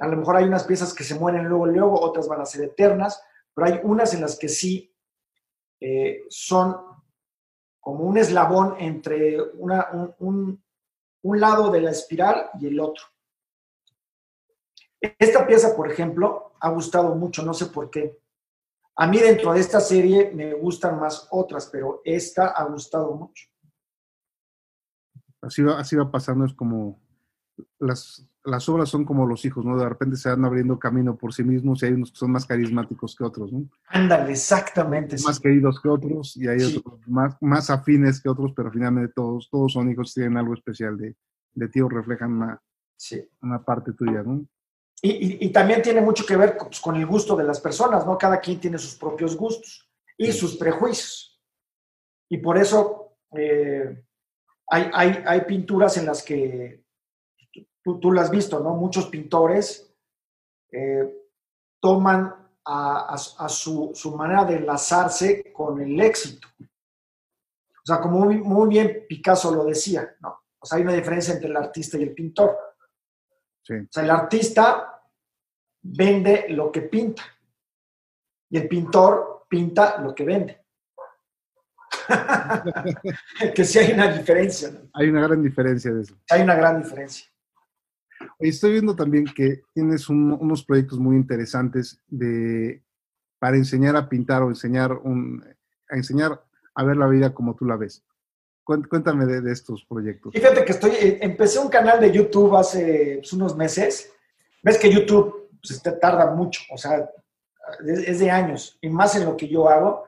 A 0.00 0.06
lo 0.06 0.16
mejor 0.16 0.36
hay 0.36 0.44
unas 0.44 0.64
piezas 0.64 0.94
que 0.94 1.04
se 1.04 1.14
mueren 1.14 1.44
luego, 1.44 1.66
luego, 1.66 2.00
otras 2.00 2.28
van 2.28 2.40
a 2.40 2.46
ser 2.46 2.64
eternas, 2.64 3.22
pero 3.58 3.72
hay 3.74 3.80
unas 3.82 4.14
en 4.14 4.20
las 4.20 4.38
que 4.38 4.48
sí 4.48 4.94
eh, 5.80 6.26
son 6.28 6.76
como 7.80 8.04
un 8.04 8.16
eslabón 8.16 8.76
entre 8.78 9.36
un, 9.54 10.62
lado 11.24 11.68
de 11.72 11.80
la 11.80 11.90
espiral 11.90 12.50
y 12.60 12.68
el 12.68 12.78
otro. 12.78 13.04
Esta 15.00 15.44
pieza, 15.44 15.74
por 15.74 15.90
ejemplo, 15.90 16.52
ha 16.60 16.70
gustado 16.70 17.16
mucho, 17.16 17.42
no 17.42 17.52
sé 17.52 17.66
por 17.66 17.90
qué. 17.90 18.20
A 18.94 19.08
mí 19.08 19.18
dentro 19.18 19.52
de 19.52 19.58
esta 19.58 19.80
serie 19.80 20.30
me 20.32 20.54
gustan 20.54 21.00
más 21.00 21.26
otras, 21.32 21.66
pero 21.66 22.00
esta 22.04 22.50
ha 22.50 22.62
gustado 22.62 23.12
mucho. 23.12 23.48
Así 25.40 25.64
va, 25.64 25.80
así 25.80 25.96
va 25.96 26.08
pasando, 26.08 26.44
es 26.44 26.54
como 26.54 27.00
las, 27.78 28.26
las 28.44 28.68
obras 28.68 28.88
son 28.88 29.04
como 29.04 29.26
los 29.26 29.44
hijos, 29.44 29.64
¿no? 29.64 29.76
De 29.78 29.88
repente 29.88 30.16
se 30.16 30.28
van 30.28 30.44
abriendo 30.44 30.78
camino 30.78 31.16
por 31.16 31.32
sí 31.32 31.44
mismos 31.44 31.82
y 31.82 31.86
hay 31.86 31.92
unos 31.92 32.12
que 32.12 32.18
son 32.18 32.32
más 32.32 32.46
carismáticos 32.46 33.14
que 33.16 33.24
otros, 33.24 33.52
¿no? 33.52 33.68
Ándale, 33.88 34.32
exactamente. 34.32 35.16
Más 35.24 35.40
queridos 35.40 35.80
que 35.80 35.88
otros 35.88 36.36
y 36.36 36.48
hay 36.48 36.62
otros 36.62 37.00
más, 37.06 37.36
más 37.40 37.70
afines 37.70 38.20
que 38.20 38.28
otros, 38.28 38.52
pero 38.56 38.70
finalmente 38.70 39.12
todos, 39.14 39.48
todos 39.50 39.72
son 39.72 39.90
hijos, 39.90 40.14
tienen 40.14 40.36
algo 40.36 40.54
especial 40.54 40.96
de, 40.96 41.16
de 41.54 41.68
ti 41.68 41.80
o 41.80 41.88
reflejan 41.88 42.32
una, 42.32 42.62
una 43.42 43.64
parte 43.64 43.92
tuya, 43.92 44.22
¿no? 44.22 44.46
Y, 45.00 45.46
y, 45.46 45.50
también 45.50 45.80
tiene 45.80 46.00
mucho 46.00 46.26
que 46.26 46.36
ver 46.36 46.56
con, 46.56 46.68
pues, 46.68 46.80
con, 46.80 46.96
el 46.96 47.06
gusto 47.06 47.36
de 47.36 47.44
las 47.44 47.60
personas, 47.60 48.04
¿no? 48.04 48.18
Cada 48.18 48.40
quien 48.40 48.58
tiene 48.58 48.78
sus 48.78 48.96
propios 48.96 49.36
gustos 49.36 49.88
y 50.16 50.32
sus 50.32 50.56
prejuicios. 50.56 51.40
Y 52.28 52.38
por 52.38 52.58
eso 52.58 53.16
eh, 53.36 54.02
hay, 54.66 54.90
hay, 54.92 55.22
hay 55.24 55.40
pinturas 55.42 55.96
en 55.98 56.06
las 56.06 56.24
que 56.24 56.82
tú, 57.82 57.98
tú 58.00 58.10
lo 58.10 58.20
has 58.20 58.30
visto, 58.30 58.60
¿no? 58.60 58.74
Muchos 58.74 59.06
pintores 59.06 59.94
eh, 60.70 61.26
toman 61.80 62.34
a, 62.64 63.14
a, 63.14 63.48
su, 63.48 63.92
su, 63.94 64.14
manera 64.16 64.44
de 64.44 64.56
enlazarse 64.56 65.52
con 65.52 65.80
el 65.80 65.98
éxito. 66.00 66.46
O 66.60 67.86
sea, 67.86 68.00
como 68.00 68.20
muy, 68.20 68.38
muy, 68.38 68.68
bien 68.68 69.06
Picasso 69.08 69.54
lo 69.54 69.64
decía, 69.64 70.16
¿no? 70.20 70.42
O 70.58 70.66
sea, 70.66 70.76
hay 70.76 70.82
una 70.82 70.92
diferencia 70.92 71.34
entre 71.34 71.48
el 71.48 71.56
artista 71.56 71.96
y 71.96 72.02
el 72.02 72.12
pintor. 72.12 72.58
Sí. 73.62 73.74
O 73.74 73.88
sea, 73.90 74.02
el 74.02 74.10
artista 74.10 75.02
vende 75.80 76.46
lo 76.50 76.70
que 76.70 76.82
pinta 76.82 77.22
y 78.50 78.58
el 78.58 78.68
pintor 78.68 79.46
pinta 79.48 79.98
lo 80.00 80.14
que 80.14 80.24
vende. 80.24 80.64
que 83.54 83.64
sí 83.64 83.78
hay 83.78 83.92
una 83.92 84.12
diferencia. 84.12 84.70
¿no? 84.70 84.90
Hay 84.94 85.08
una 85.08 85.22
gran 85.22 85.42
diferencia 85.42 85.92
de 85.92 86.02
eso. 86.02 86.14
Hay 86.30 86.42
una 86.42 86.54
gran 86.54 86.82
diferencia. 86.82 87.26
Estoy 88.38 88.72
viendo 88.72 88.94
también 88.94 89.24
que 89.24 89.62
tienes 89.74 90.08
un, 90.08 90.32
unos 90.32 90.64
proyectos 90.64 90.98
muy 90.98 91.16
interesantes 91.16 92.00
de, 92.06 92.82
para 93.38 93.56
enseñar 93.56 93.96
a 93.96 94.08
pintar 94.08 94.42
o 94.42 94.48
enseñar, 94.48 94.92
un, 94.92 95.44
a 95.88 95.96
enseñar 95.96 96.42
a 96.74 96.84
ver 96.84 96.96
la 96.96 97.08
vida 97.08 97.34
como 97.34 97.54
tú 97.54 97.64
la 97.64 97.76
ves. 97.76 98.04
Cuéntame 98.64 99.24
de, 99.24 99.40
de 99.40 99.52
estos 99.52 99.84
proyectos. 99.86 100.32
Fíjate 100.34 100.62
que 100.64 100.72
estoy, 100.72 100.90
eh, 100.90 101.18
empecé 101.22 101.58
un 101.58 101.70
canal 101.70 101.98
de 102.00 102.12
YouTube 102.12 102.54
hace 102.54 103.16
pues, 103.20 103.32
unos 103.32 103.56
meses. 103.56 104.12
Ves 104.62 104.76
que 104.76 104.92
YouTube 104.92 105.48
pues, 105.62 105.82
tarda 105.98 106.34
mucho, 106.34 106.60
o 106.70 106.76
sea, 106.76 107.08
es 107.86 108.18
de 108.18 108.30
años, 108.30 108.78
y 108.80 108.88
más 108.90 109.16
en 109.16 109.24
lo 109.24 109.36
que 109.36 109.48
yo 109.48 109.68
hago, 109.68 110.06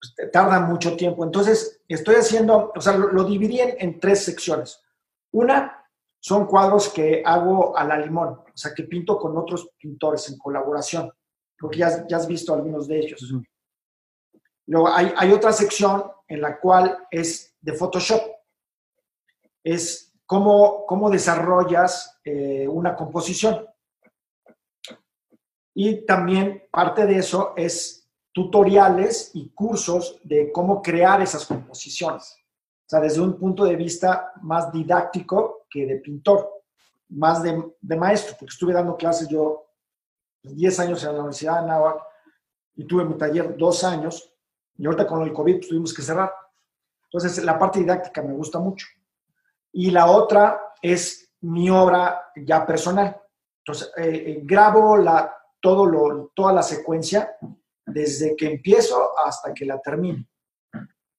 pues, 0.00 0.32
tarda 0.32 0.60
mucho 0.60 0.96
tiempo. 0.96 1.24
Entonces, 1.24 1.80
estoy 1.86 2.16
haciendo, 2.16 2.72
o 2.74 2.80
sea, 2.80 2.96
lo, 2.96 3.12
lo 3.12 3.24
dividí 3.24 3.60
en, 3.60 3.76
en, 3.78 4.00
tres 4.00 4.24
secciones. 4.24 4.82
Una 5.30 5.79
son 6.20 6.46
cuadros 6.46 6.90
que 6.90 7.22
hago 7.24 7.76
a 7.76 7.82
la 7.84 7.98
limón, 7.98 8.28
o 8.28 8.56
sea, 8.56 8.72
que 8.74 8.84
pinto 8.84 9.18
con 9.18 9.36
otros 9.36 9.70
pintores 9.78 10.28
en 10.30 10.38
colaboración, 10.38 11.10
porque 11.58 11.78
ya, 11.78 12.06
ya 12.06 12.18
has 12.18 12.28
visto 12.28 12.52
algunos 12.52 12.86
de 12.86 13.00
ellos. 13.00 13.34
Luego 14.66 14.88
hay, 14.88 15.12
hay, 15.16 15.32
otra 15.32 15.52
sección 15.52 16.04
en 16.28 16.42
la 16.42 16.60
cual 16.60 17.06
es 17.10 17.56
de 17.60 17.72
Photoshop. 17.72 18.20
Es 19.64 20.12
cómo, 20.26 20.84
cómo 20.86 21.10
desarrollas 21.10 22.20
eh, 22.24 22.68
una 22.68 22.94
composición. 22.94 23.66
Y 25.74 26.04
también 26.04 26.64
parte 26.70 27.06
de 27.06 27.16
eso 27.16 27.54
es 27.56 28.08
tutoriales 28.32 29.30
y 29.34 29.48
cursos 29.50 30.20
de 30.22 30.52
cómo 30.52 30.82
crear 30.82 31.20
esas 31.20 31.46
composiciones. 31.46 32.36
O 32.86 32.88
sea, 32.90 33.00
desde 33.00 33.20
un 33.20 33.38
punto 33.38 33.64
de 33.64 33.76
vista 33.76 34.32
más 34.42 34.72
didáctico 34.72 35.59
que 35.70 35.86
de 35.86 35.96
pintor, 35.96 36.48
más 37.08 37.42
de, 37.42 37.62
de 37.80 37.96
maestro, 37.96 38.36
porque 38.38 38.52
estuve 38.52 38.72
dando 38.72 38.96
clases 38.96 39.28
yo 39.28 39.66
10 40.42 40.80
años 40.80 41.02
en 41.02 41.12
la 41.12 41.18
Universidad 41.18 41.54
de 41.54 41.58
Anáhuac 41.60 42.02
y 42.74 42.84
tuve 42.84 43.04
mi 43.04 43.16
taller 43.16 43.56
dos 43.56 43.84
años, 43.84 44.32
y 44.76 44.86
ahorita 44.86 45.06
con 45.06 45.22
el 45.22 45.32
COVID 45.32 45.56
pues, 45.56 45.68
tuvimos 45.68 45.92
que 45.92 46.02
cerrar. 46.02 46.32
Entonces, 47.04 47.44
la 47.44 47.58
parte 47.58 47.80
didáctica 47.80 48.22
me 48.22 48.32
gusta 48.32 48.58
mucho. 48.58 48.86
Y 49.72 49.90
la 49.90 50.06
otra 50.10 50.74
es 50.80 51.34
mi 51.42 51.68
obra 51.68 52.32
ya 52.36 52.66
personal. 52.66 53.20
Entonces, 53.58 53.92
eh, 53.96 54.40
grabo 54.42 54.96
la, 54.96 55.34
todo 55.60 55.84
lo, 55.84 56.32
toda 56.34 56.52
la 56.52 56.62
secuencia 56.62 57.36
desde 57.84 58.34
que 58.36 58.46
empiezo 58.46 59.18
hasta 59.18 59.52
que 59.52 59.66
la 59.66 59.78
termino. 59.80 60.24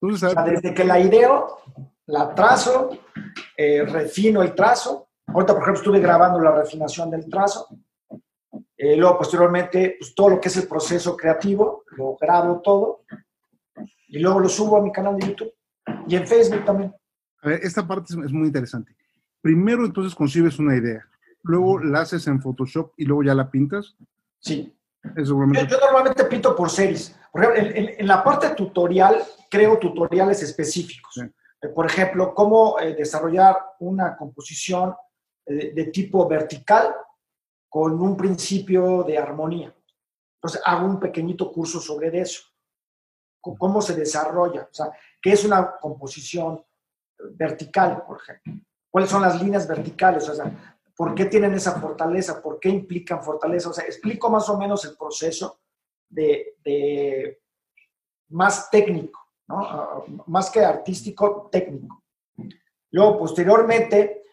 O 0.01 0.17
sea, 0.17 0.33
desde 0.43 0.73
que 0.73 0.83
la 0.83 0.99
ideo, 0.99 1.59
la 2.07 2.33
trazo, 2.33 2.89
eh, 3.55 3.85
refino 3.85 4.41
el 4.41 4.55
trazo. 4.55 5.09
Ahorita, 5.27 5.53
por 5.53 5.61
ejemplo, 5.61 5.81
estuve 5.81 5.99
grabando 5.99 6.39
la 6.39 6.51
refinación 6.51 7.11
del 7.11 7.29
trazo. 7.29 7.67
Eh, 8.75 8.97
luego, 8.97 9.19
posteriormente, 9.19 9.95
pues, 9.99 10.15
todo 10.15 10.29
lo 10.29 10.41
que 10.41 10.47
es 10.47 10.57
el 10.57 10.67
proceso 10.67 11.15
creativo, 11.15 11.83
lo 11.91 12.17
grabo 12.19 12.61
todo. 12.61 13.03
Y 14.07 14.19
luego 14.19 14.39
lo 14.39 14.49
subo 14.49 14.77
a 14.77 14.81
mi 14.81 14.91
canal 14.91 15.17
de 15.17 15.27
YouTube. 15.27 15.53
Y 16.07 16.15
en 16.15 16.27
Facebook 16.27 16.65
también. 16.65 16.93
A 17.43 17.49
ver, 17.49 17.59
esta 17.63 17.87
parte 17.87 18.13
es 18.13 18.31
muy 18.31 18.47
interesante. 18.47 18.95
Primero, 19.39 19.85
entonces, 19.85 20.15
concibes 20.15 20.57
una 20.57 20.75
idea. 20.75 21.05
Luego 21.43 21.79
la 21.79 22.01
haces 22.01 22.25
en 22.27 22.41
Photoshop 22.41 22.93
y 22.97 23.05
luego 23.05 23.23
ya 23.23 23.35
la 23.35 23.49
pintas. 23.49 23.95
Sí. 24.39 24.75
Yo, 25.15 25.23
yo, 25.23 25.77
normalmente 25.79 26.25
pinto 26.25 26.55
por 26.55 26.69
series. 26.69 27.15
Por 27.32 27.44
ejemplo, 27.44 27.94
en, 27.98 28.08
la 28.08 28.24
parte 28.24 28.50
tutorial, 28.50 29.24
creo 29.50 29.80
tutoriales 29.80 30.44
específicos. 30.44 31.13
Sí. 31.13 31.22
Eh, 31.62 31.67
por 31.70 31.86
ejemplo, 31.86 32.34
cómo 32.34 32.80
eh, 32.80 32.96
desarrollar 32.96 33.58
una 33.80 34.17
composición 34.17 34.96
eh, 35.46 35.74
de 35.74 35.86
tipo 35.86 36.28
vertical 36.28 36.94
con 37.70 38.02
un 38.02 38.17
principio 38.17 39.04
de 39.04 39.17
armonía. 39.17 39.74
Entonces, 40.36 40.62
hago 40.65 40.86
un 40.86 41.00
pequeñito 41.00 41.52
curso 41.52 41.80
sobre 41.80 42.20
eso. 42.20 42.44
Cómo 43.39 43.82
se 43.82 43.96
desarrolla, 43.96 44.67
o 44.70 44.74
sea, 44.74 44.91
qué 45.20 45.32
es 45.32 45.44
una 45.46 45.78
composición 45.80 46.63
vertical, 47.32 48.04
por 48.06 48.17
ejemplo. 48.22 48.54
¿Cuáles 48.88 49.10
son 49.10 49.24
las 49.24 49.41
líneas 49.41 49.67
verticales? 49.67 50.30
O 50.30 50.36
sea, 50.36 50.76
¿Por 51.02 51.15
qué 51.15 51.26
tienen 51.26 51.56
esa 51.56 51.80
fortaleza? 51.82 52.44
¿Por 52.44 52.60
qué 52.60 52.70
implican 52.70 53.24
fortaleza? 53.24 53.70
O 53.70 53.74
sea, 53.74 53.86
explico 53.86 54.30
más 54.30 54.48
o 54.50 54.58
menos 54.60 54.86
el 54.86 54.96
proceso 54.96 55.61
de, 56.12 56.58
de 56.63 57.41
más 58.30 58.69
técnico, 58.69 59.19
¿no? 59.47 60.04
Uh, 60.06 60.24
más 60.28 60.50
que 60.50 60.60
artístico, 60.60 61.50
técnico. 61.52 62.04
Luego, 62.91 63.19
posteriormente, 63.19 64.24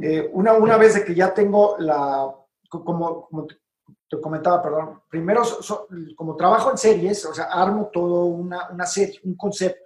eh, 0.00 0.30
una, 0.32 0.52
una 0.54 0.76
vez 0.76 0.94
de 0.94 1.04
que 1.04 1.14
ya 1.14 1.32
tengo 1.32 1.76
la, 1.78 2.32
como, 2.68 3.26
como 3.26 3.46
te 3.46 4.20
comentaba, 4.20 4.62
perdón, 4.62 5.02
primero, 5.08 5.44
so, 5.44 5.88
como 6.16 6.36
trabajo 6.36 6.70
en 6.70 6.78
series, 6.78 7.24
o 7.24 7.34
sea, 7.34 7.44
armo 7.44 7.90
todo 7.92 8.26
una, 8.26 8.70
una 8.70 8.86
serie, 8.86 9.20
un 9.24 9.34
concepto. 9.34 9.84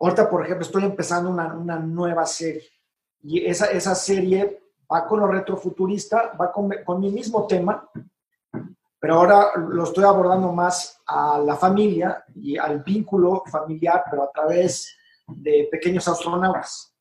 Ahorita, 0.00 0.28
por 0.28 0.44
ejemplo, 0.44 0.66
estoy 0.66 0.84
empezando 0.84 1.30
una, 1.30 1.54
una 1.54 1.78
nueva 1.78 2.26
serie 2.26 2.68
y 3.22 3.46
esa, 3.46 3.66
esa 3.66 3.94
serie 3.94 4.62
va 4.92 5.06
con 5.06 5.20
lo 5.20 5.28
retrofuturista, 5.28 6.32
va 6.38 6.52
con, 6.52 6.70
con 6.84 7.00
mi 7.00 7.10
mismo 7.10 7.46
tema, 7.46 7.88
pero 9.02 9.16
ahora 9.16 9.50
lo 9.56 9.82
estoy 9.82 10.04
abordando 10.04 10.52
más 10.52 11.02
a 11.06 11.40
la 11.40 11.56
familia 11.56 12.24
y 12.36 12.56
al 12.56 12.84
vínculo 12.84 13.42
familiar, 13.50 14.04
pero 14.08 14.22
a 14.22 14.30
través 14.30 14.96
de 15.26 15.66
pequeños 15.68 16.06
astronautas, 16.06 16.94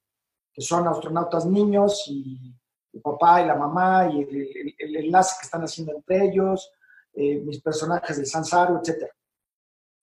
que 0.51 0.63
son 0.63 0.87
astronautas 0.87 1.45
niños 1.45 2.05
y 2.07 2.57
el 2.91 3.01
papá 3.03 3.43
y 3.43 3.45
la 3.45 3.53
mamá 3.53 4.09
y 4.11 4.23
el, 4.23 4.35
el, 4.35 4.75
el 4.79 4.95
enlace 4.95 5.35
que 5.39 5.45
están 5.45 5.61
haciendo 5.61 5.93
entre 5.93 6.25
ellos, 6.25 6.71
eh, 7.13 7.39
mis 7.41 7.61
personajes 7.61 8.17
de 8.17 8.25
Sansaro, 8.25 8.81
etc. 8.83 9.07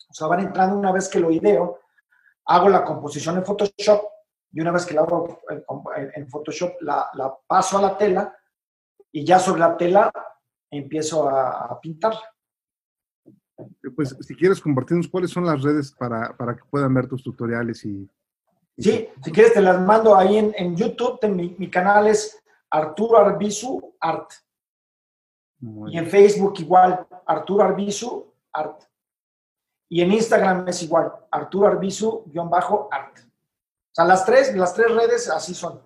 O 0.09 0.15
sea, 0.15 0.29
van 0.29 0.39
entrando 0.39 0.77
una 0.77 0.93
vez 0.93 1.09
que 1.09 1.19
lo 1.19 1.33
ideo, 1.33 1.81
hago 2.45 2.69
la 2.69 2.85
composición 2.85 3.39
en 3.39 3.45
Photoshop 3.45 4.05
y 4.53 4.61
una 4.61 4.71
vez 4.71 4.87
que 4.87 4.95
la 4.95 5.01
hago 5.01 5.41
en 6.15 6.29
Photoshop, 6.29 6.81
la, 6.81 7.11
la 7.15 7.37
paso 7.45 7.77
a 7.77 7.83
la 7.83 7.99
tela 7.99 8.39
y 9.11 9.25
ya 9.25 9.41
sobre 9.41 9.63
la 9.63 9.77
tela 9.77 10.13
empiezo 10.71 11.29
a, 11.29 11.67
a 11.67 11.81
pintarla. 11.81 12.23
Pues 13.97 14.17
si 14.21 14.35
quieres 14.37 14.61
compartirnos 14.61 15.09
cuáles 15.09 15.31
son 15.31 15.45
las 15.45 15.63
redes 15.63 15.93
para, 15.93 16.37
para 16.37 16.55
que 16.55 16.63
puedan 16.71 16.95
ver 16.95 17.09
tus 17.09 17.23
tutoriales 17.23 17.85
y... 17.85 18.09
y... 18.77 18.83
Sí, 18.83 19.09
si 19.25 19.33
quieres 19.33 19.53
te 19.53 19.61
las 19.61 19.81
mando 19.81 20.15
ahí 20.15 20.37
en, 20.37 20.55
en 20.57 20.77
YouTube, 20.77 21.19
en 21.23 21.35
mi, 21.35 21.57
mi, 21.59 21.69
canal 21.69 22.07
es 22.07 22.41
Arturo 22.71 23.19
Arbizu 23.19 23.97
Art. 24.01 24.31
y 25.89 25.99
en 25.99 26.07
Facebook 26.07 26.55
igual, 26.59 27.05
Arturo 27.27 27.65
Arbizu 27.65 28.33
Art. 28.53 28.85
Y 29.91 30.03
en 30.03 30.13
Instagram 30.13 30.69
es 30.69 30.83
igual, 30.83 31.13
Arturo 31.31 31.67
Arbizu-art. 31.67 33.19
O 33.19 33.95
sea, 33.95 34.05
las 34.05 34.25
tres, 34.25 34.55
las 34.55 34.75
tres 34.75 34.95
redes 34.95 35.31
así 35.31 35.55
son. 35.55 35.81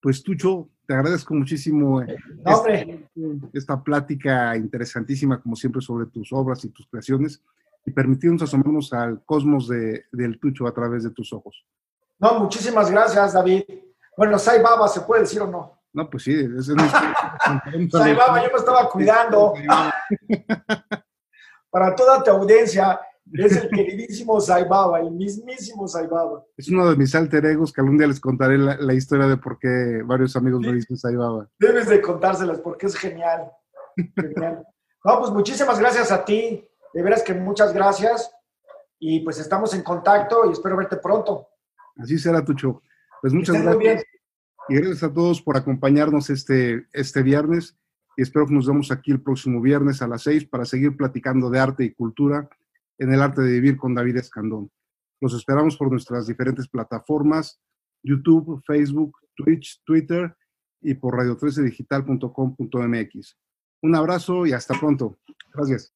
Pues 0.00 0.22
Tucho, 0.22 0.70
te 0.86 0.94
agradezco 0.94 1.34
muchísimo 1.34 2.00
eh, 2.02 2.16
no, 2.44 2.62
esta, 3.52 3.82
plática 3.82 4.56
interesantísima, 4.56 5.40
como 5.40 5.56
siempre, 5.56 5.82
sobre 5.82 6.06
tus 6.06 6.32
obras 6.32 6.64
y 6.64 6.70
tus 6.70 6.86
creaciones 6.88 7.42
y 7.84 7.90
permitirnos 7.90 8.42
asomarnos 8.42 8.92
al 8.92 9.24
cosmos 9.24 9.68
de, 9.68 10.04
del 10.12 10.38
Tucho 10.38 10.66
a 10.66 10.74
través 10.74 11.04
de 11.04 11.10
tus 11.10 11.32
ojos. 11.32 11.64
No, 12.18 12.40
muchísimas 12.40 12.90
gracias, 12.90 13.32
David. 13.32 13.62
Bueno, 14.16 14.38
Sai 14.38 14.62
Baba, 14.62 14.88
¿se 14.88 15.02
puede 15.02 15.22
decir 15.22 15.42
o 15.42 15.46
no? 15.46 15.78
No, 15.92 16.08
pues 16.08 16.24
sí. 16.24 16.34
Es, 16.34 16.66
Sai 17.90 18.14
Baba, 18.14 18.42
yo 18.42 18.50
me 18.52 18.58
estaba 18.58 18.88
cuidando. 18.88 19.54
Para 21.70 21.94
toda 21.94 22.22
tu 22.22 22.30
audiencia, 22.30 22.98
es 23.32 23.56
el 23.56 23.68
queridísimo 23.70 24.40
Saibaba, 24.40 25.00
el 25.00 25.10
mismísimo 25.10 25.88
Saibaba. 25.88 26.44
Es 26.56 26.68
uno 26.68 26.88
de 26.88 26.96
mis 26.96 27.14
alter 27.14 27.44
egos 27.46 27.72
que 27.72 27.80
algún 27.80 27.98
día 27.98 28.06
les 28.06 28.20
contaré 28.20 28.56
la, 28.58 28.94
historia 28.94 29.26
de 29.26 29.36
por 29.36 29.58
qué 29.58 30.02
varios 30.04 30.36
amigos 30.36 30.60
me 30.60 30.72
dicen 30.72 30.96
Saibaba. 30.96 31.48
Debes 31.58 31.88
de 31.88 32.00
contárselas 32.00 32.60
porque 32.60 32.86
es 32.86 32.96
genial. 32.96 33.50
genial. 34.14 34.64
No, 35.04 35.18
pues 35.20 35.30
muchísimas 35.30 35.78
gracias 35.78 36.12
a 36.12 36.24
ti. 36.24 36.66
De 36.94 37.02
veras 37.02 37.22
que 37.22 37.34
muchas 37.34 37.72
gracias. 37.74 38.30
Y 38.98 39.20
pues 39.20 39.38
estamos 39.38 39.74
en 39.74 39.82
contacto 39.82 40.48
y 40.48 40.52
espero 40.52 40.76
verte 40.76 40.96
pronto. 40.96 41.48
Así 41.96 42.18
será, 42.18 42.44
Tucho. 42.44 42.82
Pues 43.20 43.32
muchas 43.32 43.60
gracias. 43.62 44.04
Y 44.68 44.74
gracias 44.76 45.02
a 45.02 45.12
todos 45.12 45.42
por 45.42 45.56
acompañarnos 45.56 46.30
este, 46.30 46.86
este 46.92 47.22
viernes. 47.22 47.76
Y 48.16 48.22
espero 48.22 48.46
que 48.46 48.54
nos 48.54 48.66
vemos 48.66 48.90
aquí 48.90 49.12
el 49.12 49.20
próximo 49.20 49.60
viernes 49.60 50.00
a 50.00 50.08
las 50.08 50.22
seis 50.22 50.46
para 50.46 50.64
seguir 50.64 50.96
platicando 50.96 51.50
de 51.50 51.58
arte 51.58 51.84
y 51.84 51.92
cultura 51.92 52.48
en 52.98 53.12
el 53.12 53.22
arte 53.22 53.42
de 53.42 53.52
vivir 53.52 53.76
con 53.76 53.94
David 53.94 54.16
Escandón. 54.16 54.72
Los 55.20 55.34
esperamos 55.34 55.76
por 55.76 55.88
nuestras 55.90 56.26
diferentes 56.26 56.66
plataformas, 56.68 57.60
YouTube, 58.02 58.62
Facebook, 58.66 59.16
Twitch, 59.34 59.82
Twitter 59.84 60.34
y 60.80 60.94
por 60.94 61.14
radio13digital.com.mx. 61.16 63.38
Un 63.82 63.94
abrazo 63.94 64.46
y 64.46 64.52
hasta 64.52 64.78
pronto. 64.78 65.18
Gracias. 65.52 65.95